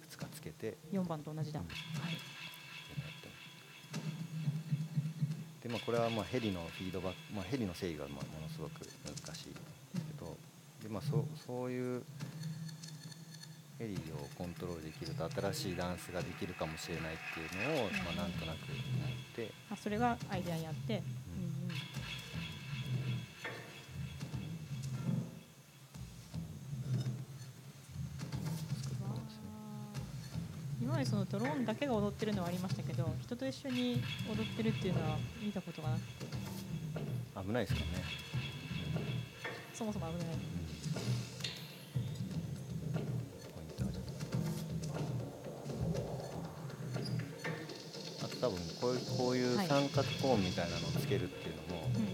[0.00, 0.78] くつかつけて。
[0.90, 1.66] 4番と同じだ、うん。
[1.66, 4.36] はいやってます
[5.66, 9.58] でまあこれはまあヘリのフィードバック、まあ、ヘリの制御がまあものすごく難しいで
[9.98, 10.36] すけど
[10.80, 12.04] で、まあ、そうそういう
[13.80, 18.78] ヘリをコントロールできると新しいダンスができるかもしれないっていうのを、まあ、なんとなくや
[19.10, 19.50] って。
[19.68, 21.76] あそれがアイデアにあって、うんうん
[28.82, 29.50] 作ったんですね。
[30.80, 36.26] 今までそのドローンだけが踊ってるのはありましたけど人と一緒に踊ってるっていうのは見たことがなくて。
[37.46, 37.86] 危ないですかね、
[39.74, 40.36] そもそも危ない。
[48.24, 52.08] あと多分こういうこういうはい三角コーンみたいなのをつけるっていうのも、うんうん。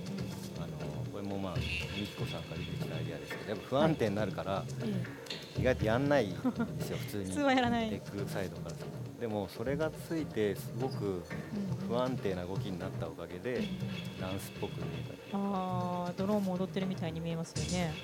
[0.61, 6.37] あのこれもまあみきこさんから出てきたアイデアですけどやっぱ不安定になるから、え意外とやんないんで
[6.85, 7.25] すよ普通に。
[7.31, 7.90] 普通はやらない。
[7.90, 8.75] テックサイドから。
[8.75, 8.91] すると
[9.22, 11.22] でもそれがついてすごく
[11.54, 13.62] え不安定な動きになったおかげで
[14.20, 17.94] ダンスっぽく見えたりああドローンも踊ってるみたいに見えますよね。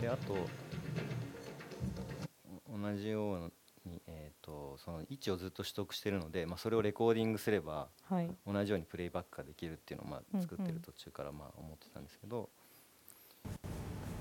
[0.00, 0.34] であと
[2.74, 3.52] お同じよう
[3.88, 8.28] に、えー、とその位置をずっと取得してるので、まあ、それをレコーディングすればはい。
[8.44, 10.40] 同じようにプレイバックができるっていうのをまうんうん。
[10.40, 12.48] あ作ってる途中からまあ思ってたんですけど、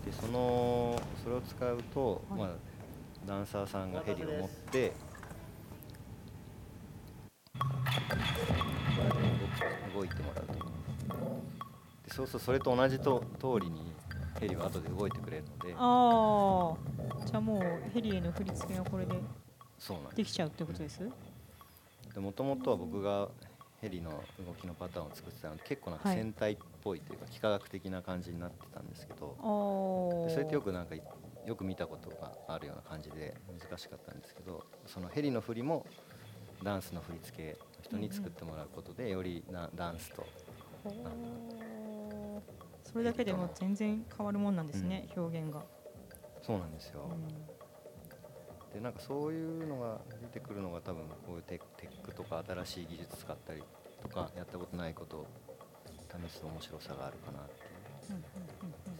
[0.06, 2.40] でそのそれを使うと、はい。
[2.42, 2.77] まあ、
[3.28, 4.94] ダンサーさんがヘリを持って。
[9.94, 10.54] 動いてもらうと
[12.06, 13.92] でそうするとそれと同じと通りに
[14.40, 15.74] ヘリは後で動いてくれるので。
[15.76, 16.76] あ
[17.20, 17.62] あじゃあもう
[17.94, 19.20] ヘリへの振り付けがこれでで
[20.16, 21.10] できちゃうってことです？
[22.14, 23.28] すもともとは僕が
[23.82, 24.12] ヘリの
[24.46, 26.18] 動きのパターンを作ってたので結構なんかはい。
[26.18, 30.96] 戦隊っぽいというか幾何学的な感じになってたんですけど、ああでそれってよくなんか
[31.48, 35.86] よく見たことがあるような感じで難しかったんですけどそのヘリの振りも
[36.62, 40.26] ダンスの振り付けの人に作ってもらうことでよりなダンスと
[42.84, 45.62] それだけでも全然変わるもんなんですね、表現が、
[46.42, 47.02] そうなんですよ、
[48.72, 50.00] うでなんかそういうのが
[50.34, 53.64] 出てくるのが多分こういうテテックとか新しい技術使ったり
[54.02, 55.28] とかやったことないことを
[56.28, 57.66] 試す面白さがあるかなってい
[58.10, 58.14] う。
[58.14, 58.24] んうん
[58.88, 58.97] うん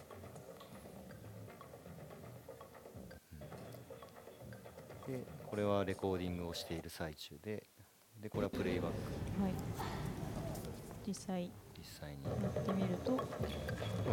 [5.08, 7.64] でこれはレコーディングをしている最中で
[8.22, 9.54] でこれはプレイバック、はい、
[11.08, 11.50] 実際。
[11.78, 12.24] 実際に。
[12.26, 13.18] やってみると。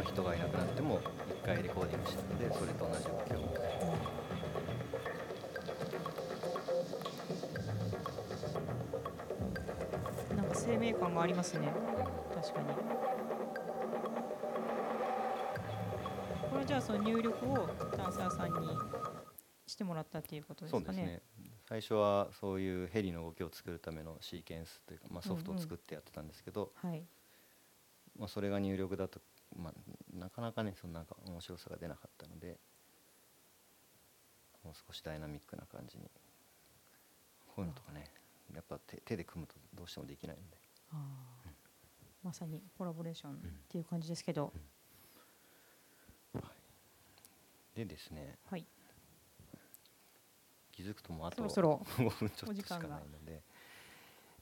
[0.05, 1.01] 人がいなくなっても
[1.43, 3.41] 1回レコーディングしたのでそれと同じ動きを。
[10.43, 10.55] ん。
[10.55, 11.73] 生命感がありますね。
[12.35, 12.67] 確かに。
[16.51, 18.69] これじゃあその入力をダンサーさんに
[19.75, 20.85] してもらったっていうことですかね。
[20.87, 21.23] そうですね
[21.69, 27.03] 最初はそういうヘリの動きを作るためのシーケンスというか、まあ、ソフトを作ってやってたんですけど、はい。
[28.19, 29.21] まあ、それが入力だと、
[29.57, 29.75] まあ、
[30.17, 32.59] なかなかねそのなんか面白さが出なかったので
[34.63, 36.05] もう少しダイナミックな感じに
[37.49, 38.05] こういうのとかね
[38.55, 40.57] やっぱ手手で組むとどうしてもできないので。
[40.93, 41.51] あー。
[42.23, 43.35] まさにコラボレーションっ
[43.69, 44.53] ていう感じですけど、
[47.75, 48.65] でですねはい
[50.75, 53.43] 気づくともうあとそろそろ5分ちょっとしかないので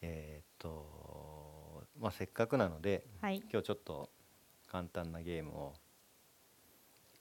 [0.00, 3.42] えーっとまあせっかくなのではい。
[3.50, 4.08] 今日ちょっと
[4.70, 5.74] 簡単なゲームを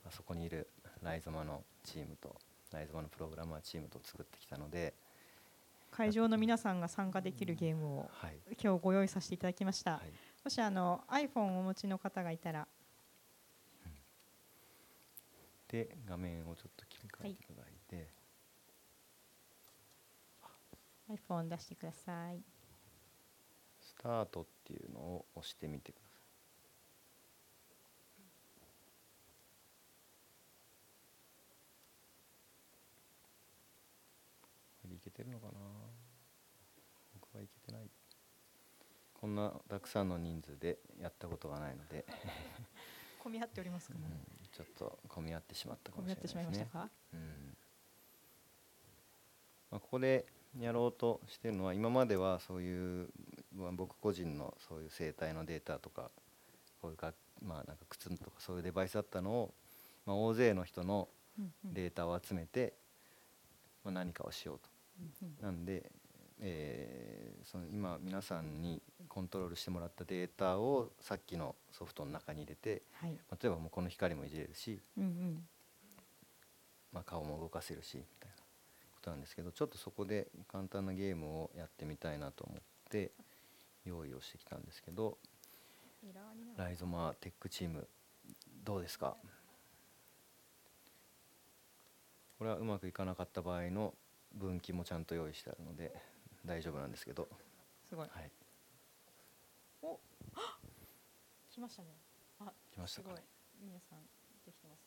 [0.08, 0.70] あそこにいる
[1.04, 2.36] ライゾマのチームと
[2.72, 4.94] ライゾマのプログラマーチームと作ってきたので、
[5.92, 8.38] 会場の皆さんが参加できるゲームをはい。
[8.64, 10.12] 今日ご用意させていただきました、はい、
[10.44, 12.66] もしあの iPhone をお持ちの方がいたら。
[15.68, 17.71] で画面をちょっと切り替えていただい。
[17.71, 17.71] て、
[21.12, 22.40] iPhone 出してください
[23.82, 26.12] スタートっていうのを押してみてください。
[34.84, 35.52] これいけてるのかな？
[37.20, 37.90] 僕はいけてない。
[39.14, 42.06] こんなたくさんの人数でやったことがないので、
[43.24, 44.08] 混み合っておりますかね、う
[44.44, 46.80] ん、ちょっと混み合ってしまったかもしれないですねしまいました。
[46.80, 46.90] か？
[47.14, 47.20] うん
[49.70, 50.26] まあ、ここで
[50.60, 53.10] やろうとしてるのは今まではそういう、
[53.56, 56.12] まあ、僕個人のそういう生態のデータとか
[56.82, 57.14] こういうか、
[57.46, 59.54] まあ、なんか靴とかそういうデバイスだったのを、
[60.06, 61.08] まあ、大勢の人の
[61.64, 62.74] データを集めて、
[63.84, 64.70] まあ、何かをしようと。
[65.42, 65.90] なんで、
[66.40, 73.18] えーその今皆さんにコントロールしてもらったデータをさっきのソフトの中に入れてはい。
[73.32, 75.44] 例えばもうこの光もいじれるしうんうん。
[76.94, 78.41] まあ、顔も動かせるしみたいな
[79.02, 82.60] ことなんですけどちょっとそこで簡単なゲームをやってみたいなと思っ
[82.90, 83.12] て
[83.84, 85.18] 用意をしてきたんですけど
[86.56, 87.88] ライゾマテックチーム
[88.64, 89.16] どうですか？
[92.38, 93.94] これはうまくいかなかった場合の
[94.34, 95.94] 分岐もちゃんと用意してあるので
[96.46, 97.28] 大丈夫なんですけど、
[97.90, 98.08] すごい。
[98.10, 98.32] はい、
[101.52, 101.90] 来ましたね。
[102.40, 103.10] あ来ましたか？
[103.10, 103.22] すごい。
[103.64, 104.00] 皆さん
[104.46, 104.82] できてます。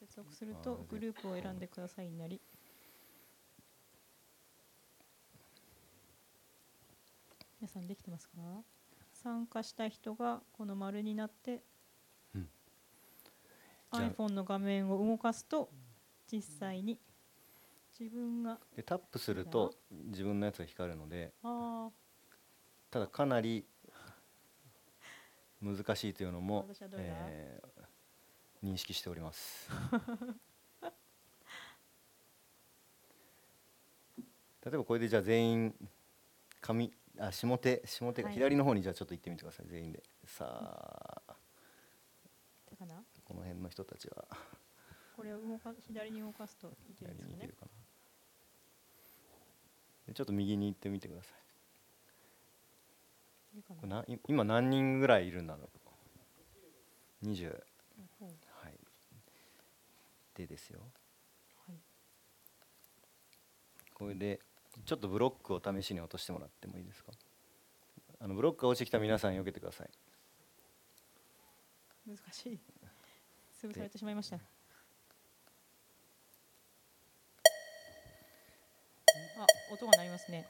[0.00, 2.40] 接続するとグループを選んでくださいになり
[7.60, 8.34] 皆さんできてますか？
[9.12, 11.62] 参加した人がこの丸になって、
[12.34, 12.48] うん。
[13.92, 15.70] iPhone の画面を動かすと
[16.32, 16.98] 実際に
[17.98, 21.90] 自分がでタップすると自分のやつが光るのであ
[22.90, 23.66] ただかなり
[25.60, 27.70] 難しいというのもえー
[28.64, 29.70] 認識しております。
[34.62, 35.74] 例えばこれでじゃあ全員
[36.60, 38.36] 上あ下手下手がはい。
[38.36, 40.02] 左の方にじゃあちょっと行ってみてください全員で。
[40.24, 41.34] さあ。
[43.24, 44.24] この辺の人たちは。
[45.16, 47.34] これを動か左に動かすといけるんですかね。
[47.34, 47.72] 左に行けるかな。
[50.08, 51.34] でちょっと右に行ってみてくださ
[53.52, 53.56] い。
[53.56, 55.68] いるかこれな今何人ぐらいいるんだろ
[57.22, 57.26] う。
[57.26, 57.50] 20
[58.18, 58.28] ほう。
[58.62, 58.78] はい。
[60.34, 60.80] でですよ。
[61.66, 61.76] はい。
[63.92, 64.40] これで
[64.86, 67.12] ちょっとブロックを試しに落としてもらってもいいですか？
[68.20, 69.90] あのブロックが落ちてきた皆さん避けてください。
[72.06, 72.58] 難しい。
[73.62, 74.36] 潰されてしまいました。
[74.36, 74.40] あ
[79.72, 80.46] 音が鳴りますね。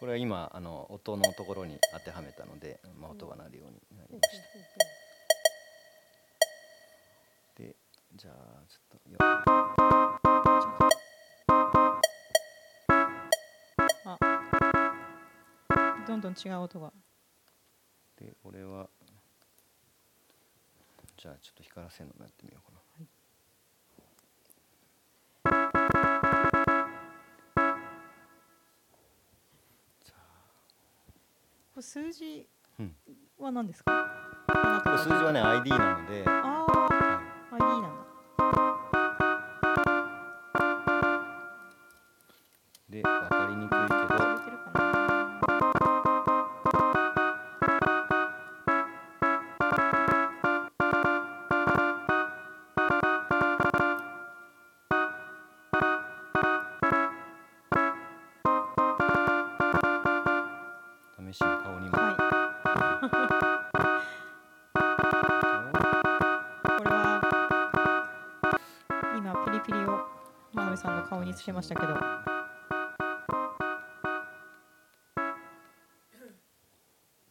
[0.00, 4.38] これは今あの音のところに当てはめたので、まあ、音が鳴るようになりまし
[7.56, 7.62] た。
[7.62, 7.76] で
[8.16, 8.34] じゃあ
[8.68, 10.03] ちょっとよ
[16.06, 16.92] どんどん違う音が。
[18.20, 18.88] で俺は
[21.16, 23.06] じゃあちょっと光らせるのもやってみようかな、
[30.04, 30.14] じゃ
[31.74, 32.46] これ数字
[32.78, 32.94] うん。
[33.38, 33.92] は何ですか？
[34.48, 36.88] あこれ数字はね ID なので、あは
[37.50, 38.03] あ ID なんだ
[71.52, 71.94] んの顔につけましたけど。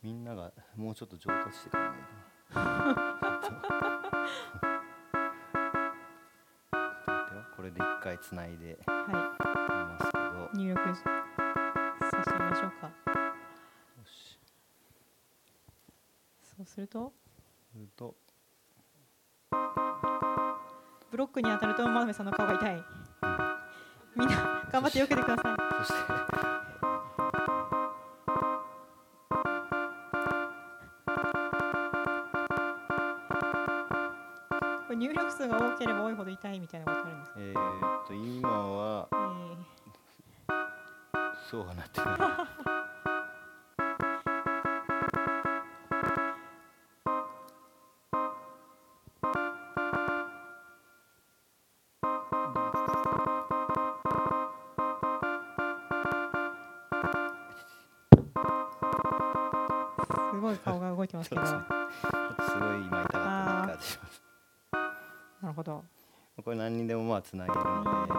[0.01, 2.09] みんながもうちょっと上達してからがいいか
[2.53, 3.39] な。
[3.41, 4.09] ちょっと待っ
[7.29, 7.43] てよ。
[7.55, 8.77] これで一回つないで。
[8.85, 10.57] はい。
[10.57, 11.01] 入力さ
[12.25, 12.91] せましょうか。
[16.41, 17.13] そうすると。
[17.71, 18.15] すると。
[21.09, 22.83] ブロックに当たると真鍋さんの顔が痛い
[24.15, 24.35] みんな
[24.71, 25.55] 頑張って避けてください。
[25.85, 26.13] そして
[34.87, 39.15] これ入力数が多ければ多いほど痛いみたいなことあるんですか、えーっと今はえ
[41.49, 42.62] そうはなってない
[60.53, 61.61] ごい顔が動いてます けどすごい
[62.85, 63.19] 今痛かった
[63.67, 64.23] 感じします。
[65.43, 65.83] るほど。
[66.43, 68.15] これ何にでもまあつなげるうのでん。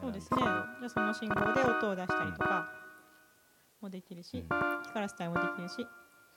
[0.00, 0.42] そうですね。
[0.42, 2.68] じゃあその信号で音を出したりとか
[3.80, 4.82] もできるし、うん。
[4.82, 5.86] 光らせたりもできるし、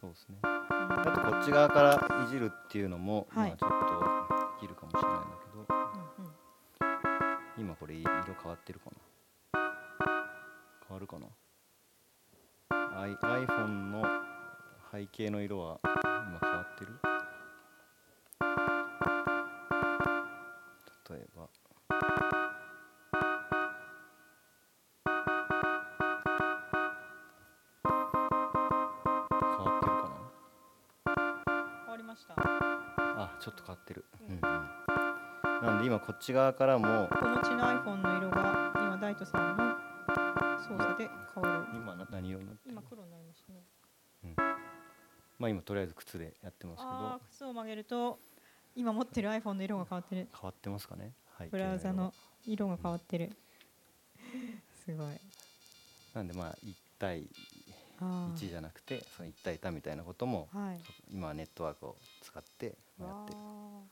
[0.02, 0.38] そうですね。
[0.44, 1.00] うん。
[1.00, 3.50] あとこっち側からいじるっていうのも、はい。
[3.50, 5.66] まあちょっとできるかもしれないんだけど。
[7.58, 8.90] 今これ色変わってるか
[9.54, 9.62] な。
[10.88, 11.28] 変わるかな。
[12.98, 14.25] I iPhone の
[14.98, 16.94] 背景の色は今変わってる？
[21.10, 21.50] 例えば。
[21.90, 22.00] 変
[29.60, 29.98] わってるか
[31.84, 32.36] 変わりました。
[32.36, 32.44] な
[33.18, 34.36] あちょっと変わってる、うん。
[34.36, 34.42] うん、
[35.62, 37.10] なんで今こっち側からも。
[37.20, 39.76] 手持ちの iPhone の色が今大斗さんの
[40.58, 41.66] 操作で変わる。
[41.74, 42.65] 今な何色になって
[45.46, 47.22] まあ今とりあえず靴でやってますけど。
[47.30, 48.18] 靴を曲げると
[48.76, 50.28] 今持ってる iPhone の色が変わってる。
[50.34, 51.14] 変わってますかね？
[51.38, 52.14] 背景ブラウザの
[52.48, 52.78] 色が。
[52.82, 53.32] 変わってる。
[54.84, 55.08] すごい。
[56.16, 57.30] なんでまあ1対
[58.00, 60.80] あ1じゃなくてその1対多みたいなこともあはい。
[61.12, 63.34] 今はネットワークを使ってまあやって。
[63.34, 63.88] こ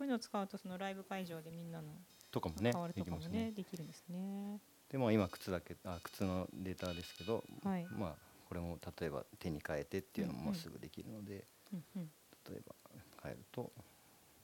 [0.00, 1.88] ういうのを使うとそのライブ会場でみんなの
[2.30, 3.52] とかもね変わるできますね。
[3.56, 4.60] できるんですね。
[4.90, 7.86] でまあ今靴だけあ靴のデータですけど、はい。
[7.96, 12.08] まあこれも例えば手に変えてっていうのもすぐできるので、うんうん。
[12.48, 12.72] 例えば
[13.20, 13.72] 変えると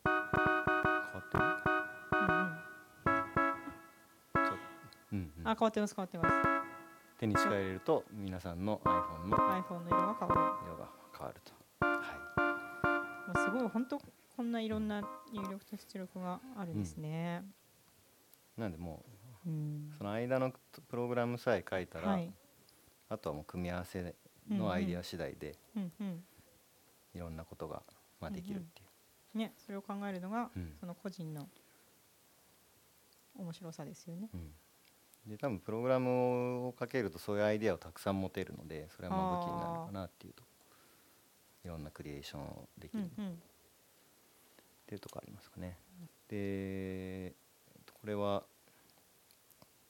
[0.05, 0.21] 変わ
[1.21, 1.45] ってる？
[2.19, 2.31] うんう
[4.41, 5.13] ん。
[5.13, 5.49] うんうん。
[5.49, 6.35] あ変わってます変わってます。
[7.21, 11.53] 手に近寄れると皆さんの iPhone の iPhone の色が変わ色が変わると。
[11.87, 12.01] は
[13.29, 14.01] るもうすごい本当
[14.37, 15.03] こんないろんな
[15.33, 17.45] 入力と出力があるんですね。
[18.59, 19.05] いなんでも
[19.47, 19.93] うん。
[19.95, 20.53] うその間の
[20.89, 22.35] プログラムさえ書いたら、はい
[23.11, 24.15] あとはもう組み合わせ
[24.49, 26.25] のアイデア次第でうんうん。
[27.15, 27.83] いろんなことが
[28.21, 28.85] まあできるってい
[29.35, 30.73] う、ねそれを考えるのがうん。
[30.81, 31.47] その個人の
[33.37, 34.29] 面白さですよね。
[34.33, 34.51] うん。
[35.27, 40.43] で多分プログラムをかけるとそういうアイデアをたくさん持てるのでそれはまあ武器になるのかなっていうと。
[41.63, 43.43] いろんなクリエーションをできるっうんうん。
[44.87, 45.77] ていうとこありますかね。
[46.29, 47.35] で
[48.01, 48.45] これは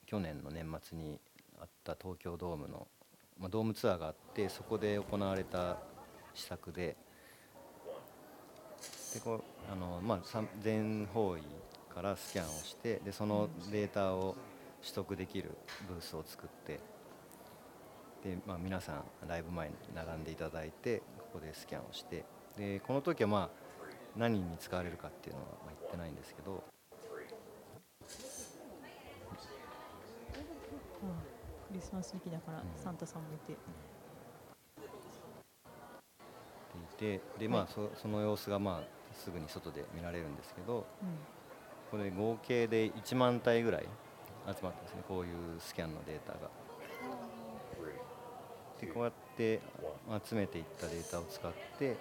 [0.07, 1.21] 去年の年末に
[1.61, 2.89] あった東京ドームの、
[3.41, 5.79] まあ、ドームツアーがあってそこで行われた
[6.35, 6.97] 施策で
[9.15, 11.43] でこうあの、まあ、全方位
[11.93, 14.37] からスキャンをしてでそのデータを
[14.83, 15.51] 取得できる
[15.89, 16.81] ブースを作って
[18.23, 22.25] で、まあ、皆さんライブ前に並んでいただいてここでスキャンをして
[22.57, 23.51] でこの時はまあ
[24.17, 26.63] 何に使われるかっていうのは言ってないんですけど。
[31.73, 32.65] リスマス時期だからうん。
[32.83, 33.57] サンタさんもいて。
[36.99, 41.09] でいてで、まあ、そその様子がまあすぐに外で見られるんですけどうん。
[41.91, 43.89] これ合計で1万体ぐらい
[44.47, 46.51] 集まってますねこういうスキャンのデータが。
[48.81, 49.61] でこうやって
[50.27, 51.99] 集めていったデータを使って、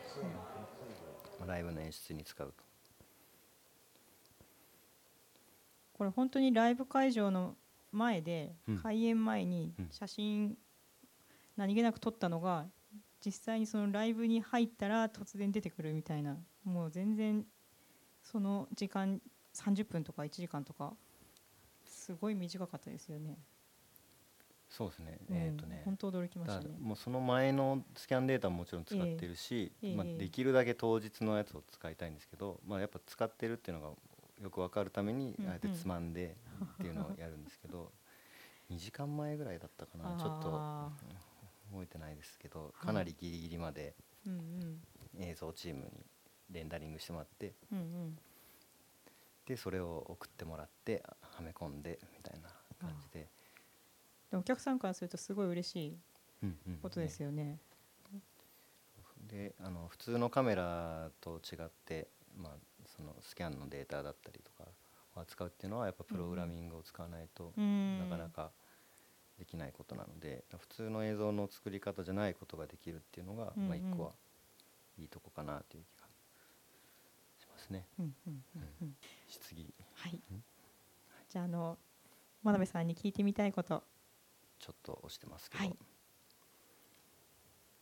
[1.37, 2.63] まあライブの演出に使うと。
[5.97, 7.55] これ本当にライブ会場の
[7.91, 8.77] 前で、うん。
[8.77, 9.87] 開演前にうん。
[9.91, 10.57] 写真
[11.57, 12.67] 何気なく撮ったのが
[13.23, 16.37] 実際にそのライブに入ったら突然出てくるみたいな。
[16.63, 17.45] もう全然
[18.23, 19.21] その時間
[19.53, 20.93] 30分とか1時間とか
[21.85, 23.37] すごい短かったですよね。
[24.69, 25.35] そうですね、うん。
[25.35, 25.81] えっ、とね。
[25.83, 26.69] 本当驚きましたね。
[26.79, 30.11] もうその前のスキャンデータももちろん使ってるし、まあ、ええ。
[30.11, 33.95] ええできるだけ当日のやつを使いたいんですけど、まあ、やっぱ使ってるっていうのが
[34.41, 35.51] よく分かるためにうんうん。
[35.51, 37.91] あえてつまんでっていうのをやるんですけど
[38.71, 40.17] 2時間前ぐらいだったかな。
[40.17, 40.91] ちょっとあ
[41.71, 42.85] 覚えてないですけどい。
[42.85, 43.95] かなりギリギリまで
[45.17, 46.05] 映像チームに
[46.51, 47.83] レンダリングしてもらってうんうん。
[47.83, 48.19] うん
[49.49, 52.49] でそれを送ってもらってはめ込んでみたいな
[52.79, 53.27] 感じで。
[54.29, 55.97] でお客さんからするとすごい嬉しい
[56.43, 57.57] うんうんことですよね。
[59.27, 62.53] であの普通のカメラと違って、まあ、
[62.85, 64.67] そのスキャンのデータだったりとかを
[65.21, 67.99] 扱うっていうのはやっぱプログラミングを使わないとうん。
[67.99, 68.51] なかなか
[69.37, 74.11] できないことなので普通の映像の作り方じゃないことができるっていうのが、まあ、一個は
[74.97, 76.07] いいとこかなという気が
[77.39, 77.85] しますね。
[79.27, 80.19] 質疑はい。
[81.29, 81.77] じゃああの
[82.43, 83.83] 真鍋さんに聞いてみたいこと、
[84.59, 85.77] ちょっと押してますけど、はい。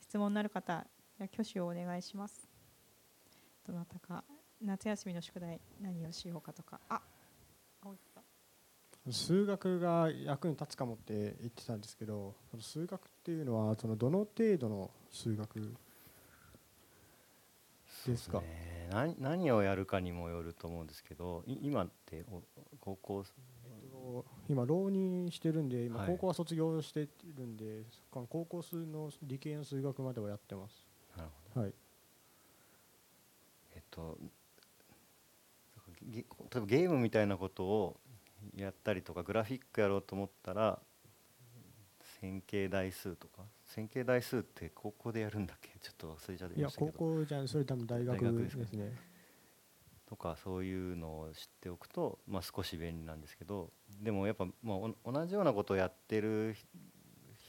[0.01, 0.85] 質問のある方、
[1.17, 2.49] じゃあ挙手をお願いします。
[3.65, 4.23] どなたか
[4.61, 7.01] 夏休みの宿題何をしようかとか、あ、
[9.09, 15.73] 数学が役に立つかもって言ってたんですけどその数学っていうのはそのどの程度の数学
[18.05, 18.41] ですか？
[18.41, 18.89] ね。
[18.91, 22.41] 何何をやるかにもよると思うんですけどい今ってお
[22.81, 26.07] 高校と今浪人してるんで今はい。
[26.07, 27.07] 高校は卒業して
[27.37, 30.85] るんで、その高校数の理系の数学まではやってます。
[31.17, 31.61] なるほど。
[31.61, 31.73] はい。
[33.75, 34.29] えっとゲ
[36.01, 37.97] 例えばゲームみたいなことを
[38.55, 40.79] やったりとかグラフィックやろうと思ったら
[42.19, 43.43] 線形代数とか？
[43.65, 45.69] 線形代数って高校でやるんだっけ？
[45.81, 46.91] ちょっと忘れちゃいいや高ましたけど。
[46.97, 48.95] 校じゃんそれ多分大学大学でですね。
[50.09, 53.69] とかそういうのを知っておくと、まあ、少し便利なんですけど
[54.01, 56.65] でもやっぱ、まあ、お同じようなことをやってるひ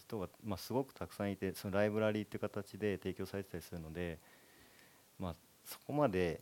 [0.00, 4.18] 人が、まあ、すごくたくさんいてそのライブラリーっていう形で提供されてたりするので、
[5.20, 5.34] まあ、
[5.64, 6.40] そこまで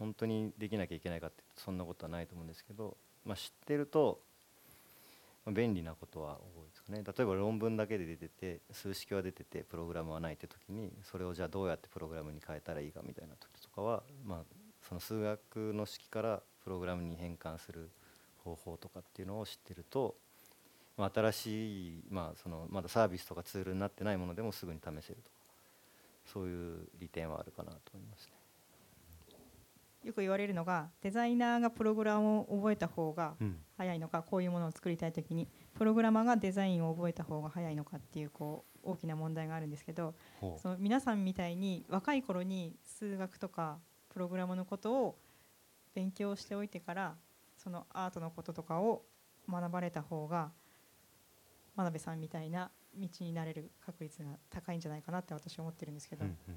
[0.00, 4.18] 本当にできなきゃいけないかってそんなことはないと思うんですけど、まあ、知ってると、
[5.46, 14.38] 便利なことは多いですかね例えば論文だけで出てて数式は出ててプログラムはないって時にそれをじゃあどうやってプログラムに変えたらいいかみたいな時とかは、まあ、
[14.86, 17.88] その数学の式からプログラムに変換する
[18.44, 20.14] 方法とかっていうのを知ってると、
[20.96, 25.40] まあ、新しい、まあ、そのまだサービスとかツールになってないものでもすぐに試せるとか
[26.32, 28.39] そういう利点はあるかなと思いますね。
[30.10, 33.56] よく言われるのがデザイナーがプログラムを覚えた方がうん。
[33.80, 40.14] 早いのかこういうものを作りたいときにプログラマーがデザインを覚えた方が早いのかっていうこう大きな問題があるんですけど
[40.58, 43.78] その皆さんみたいに若い頃に数学とか
[44.10, 45.18] プログラムのことを
[45.94, 47.14] 勉強しておいてから
[47.56, 49.02] そのアートのこととかを
[49.48, 50.50] 学ばれた方が
[51.74, 56.54] 真鍋さんみたいな道になれる確率が高いんじゃないかなって私は思ってるんですけど、うんうん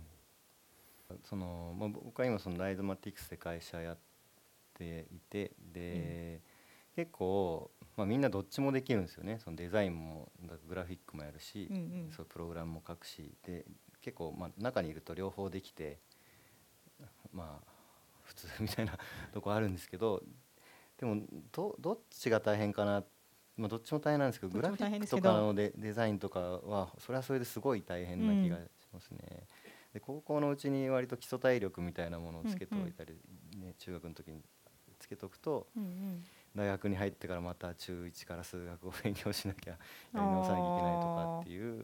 [1.24, 3.98] そのまあ、僕は今そのライゾマティクスで会社やっ
[4.74, 6.42] ていてで、
[6.96, 9.40] 結構、まあ、みんなどっちもできるんですよね。
[9.44, 12.12] そのデザインもだグラフィックもやるし、うんうん。
[12.16, 13.66] そうプログラムも書くしで
[14.02, 15.98] 結構、まあ、中にいると両方できて
[17.32, 17.68] まあ
[18.24, 18.98] 普通みたいな
[19.34, 20.24] とこあるんですけど
[20.98, 23.04] でもどどっちが大変かな
[23.56, 24.54] まあ、どっちも大変なんですけど。
[24.54, 28.62] グラフィックとかのデデザインとかはそれはそれですごい大変な気がし
[28.92, 29.20] ますね。
[29.94, 33.14] で高校のうちに割と基礎体力みたいなものをつけておいたり、
[33.60, 34.42] ね、中学の時に
[35.00, 36.24] つけておくとうんうん。
[36.56, 39.78] 大学に入ってからまた中1から数学を勉強しなきゃや
[40.22, 41.84] り直さなきゃいけないとかっていう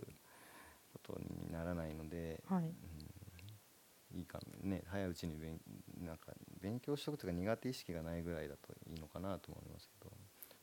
[0.94, 2.64] ことにならないので、はい。
[4.14, 4.84] うん、いいかもね。
[4.88, 5.60] 早いうちに勉
[6.06, 10.12] なんか勉強しとくというか苦手意識がないぐらいだといいのかなと思いますけど、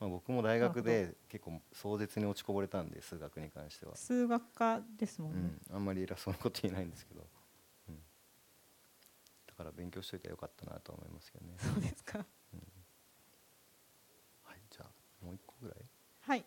[0.01, 7.27] まあ、僕も大学なで結構壮絶に落ちこぼれたんで数学に関しては、数学科ですもうんね、ん、あんまり偉そうなこと言えないんですけど、
[9.77, 11.55] 勉強しといたらよかったなとは思いますけどね。
[11.59, 12.19] そうですか。
[12.19, 12.25] は
[14.55, 14.91] い、じゃあ
[15.25, 15.77] もう一個ぐらい？
[16.23, 16.45] はい。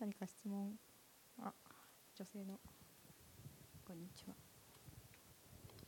[0.00, 0.78] 何か質問？
[1.38, 1.52] あ
[2.14, 2.58] 女性の。
[3.86, 4.34] こんにちは。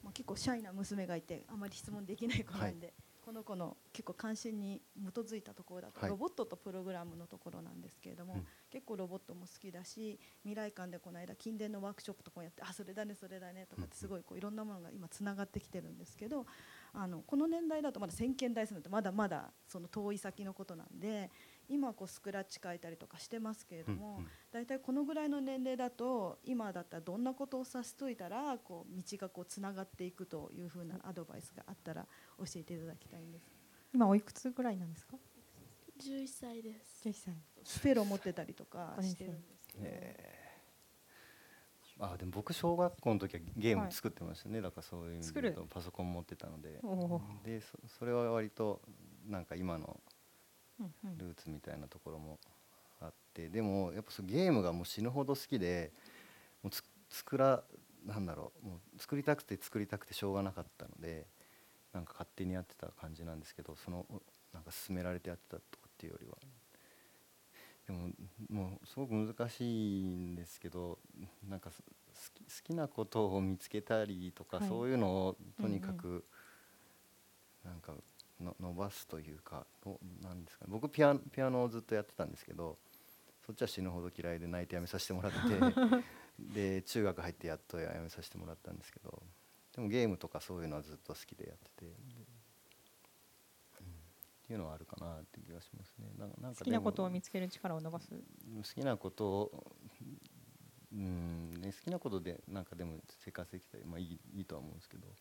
[0.05, 2.95] まあ、結構シャイな娘がいてあまり質問できない子なんで、
[3.29, 6.11] この子の結構関心に基づいたところだと、はい。
[6.11, 8.47] ロボットとプログラムのところなんですけれども、うん。
[8.71, 16.47] 結構ロボットも好きだし未来館でこの間近電のワークショップとかもやってあそれだねそれだねとかってすごいこういろんなものが今つながってきてるんですけど
[16.93, 21.31] あのこの年代だとまだ先見代数なんてまだまだその遠い先のことなんで
[21.69, 24.21] 今こうスクラッチ書いたりとかしてますけれども、
[24.53, 32.07] 大体このぐらいの年齢だと今だったらどんなことをさせといたらこう道がこうつながっていくというふうなアドバイスがあったら
[32.39, 33.47] 教えていただきたいんです。
[33.95, 35.17] 今おいくつぐらいなんですか
[36.01, 37.09] ？11歳です。
[37.09, 37.35] 11歳。
[37.65, 40.33] スペロ持ってたりとかしてるんですけど、え。
[40.35, 40.39] ー
[42.01, 46.81] あでも僕小学校の時はゲーム作ってましたね、だからそういう意味でパソコン持ってたので。
[47.45, 48.81] でそそれは割と
[49.27, 50.01] なんか今の
[51.17, 52.39] ルーツみたいなところも
[53.01, 55.93] あってでもやっぱそうゲームがもう死ぬほど好きで
[56.63, 57.63] もうつ作ら
[58.07, 61.27] なんだろうもう作りたくて作りたくてしょうがなかったので
[61.93, 64.07] なんか勝手にやってた感じなんですけどその
[64.53, 66.37] なんか勧められてやってたとかっていうよりは。
[67.87, 68.11] でも
[68.51, 70.99] もうすごく難しいんですけど
[71.49, 71.91] なんかす好
[72.35, 74.69] き好きなことを見つけたりとか、はい。
[74.69, 76.25] そういうのをとにかうんく
[77.65, 77.95] なんか
[78.41, 79.67] の伸ばすというか
[80.23, 80.71] なんですかね。
[80.71, 82.79] 僕ピアノピアノをずっとやってたんですけど
[83.47, 85.39] そっちは死ぬほど嫌いで泣いてやめさせてもらって
[86.55, 89.23] で中学入ってやっとやめさせてもらったんですけど
[89.75, 91.95] でもゲームとかそういうのはずっと好きでやってて、でうん。
[91.95, 91.97] っ
[94.47, 96.09] ていうのはあるかなって気がしますね。
[96.19, 98.09] なんなんか好きなことを見つける力を伸ばす？
[98.11, 99.67] 好きなことを
[100.93, 105.07] うん、ね、好きなことでなんかでも生活できたら、まあ、いいいいとは思うんですけど。
[105.07, 105.15] で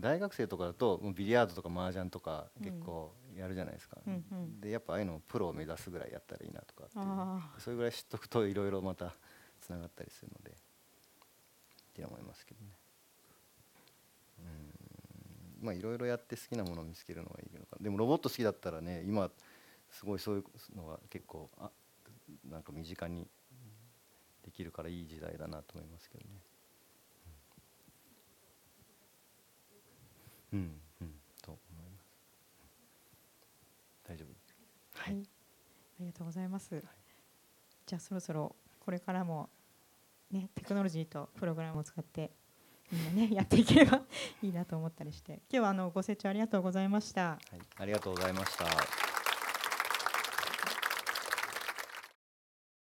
[0.00, 2.64] 大学生とかだともうビリヤードとか麻雀とかうん。
[2.64, 9.12] 結構やるじゃないですか、うんうんでやっぱああいうのをプロを目指すぐらいやったらいいなとかってそれぐらい知っとくといろいろまた
[9.60, 10.54] つながったりするのでっ
[11.94, 12.70] て思いますけどね。
[15.60, 15.66] うん。
[15.66, 17.76] まあいろいろやって好きなものを見つけるのがいいのか。
[17.80, 19.30] でもロボット好きだったらね今
[19.90, 21.70] すごいそういうのが結構あ
[22.48, 23.28] なんか身近に
[24.44, 26.40] できるからいい時代だなと思いますけどね
[30.52, 32.06] うんうんと思います。
[34.08, 34.42] 大丈夫
[34.94, 35.16] はい、あ
[36.00, 36.82] りがとうございます。
[37.86, 39.48] じゃあそろそろこれからも
[40.30, 42.30] ねテクノロジーとプログラムを使って
[42.90, 44.02] みんなね やっていければ
[44.42, 47.30] いいなと思ったりして、今日はあのご清聴ありがとうございました。
[47.30, 49.11] はい、ありがとうございました。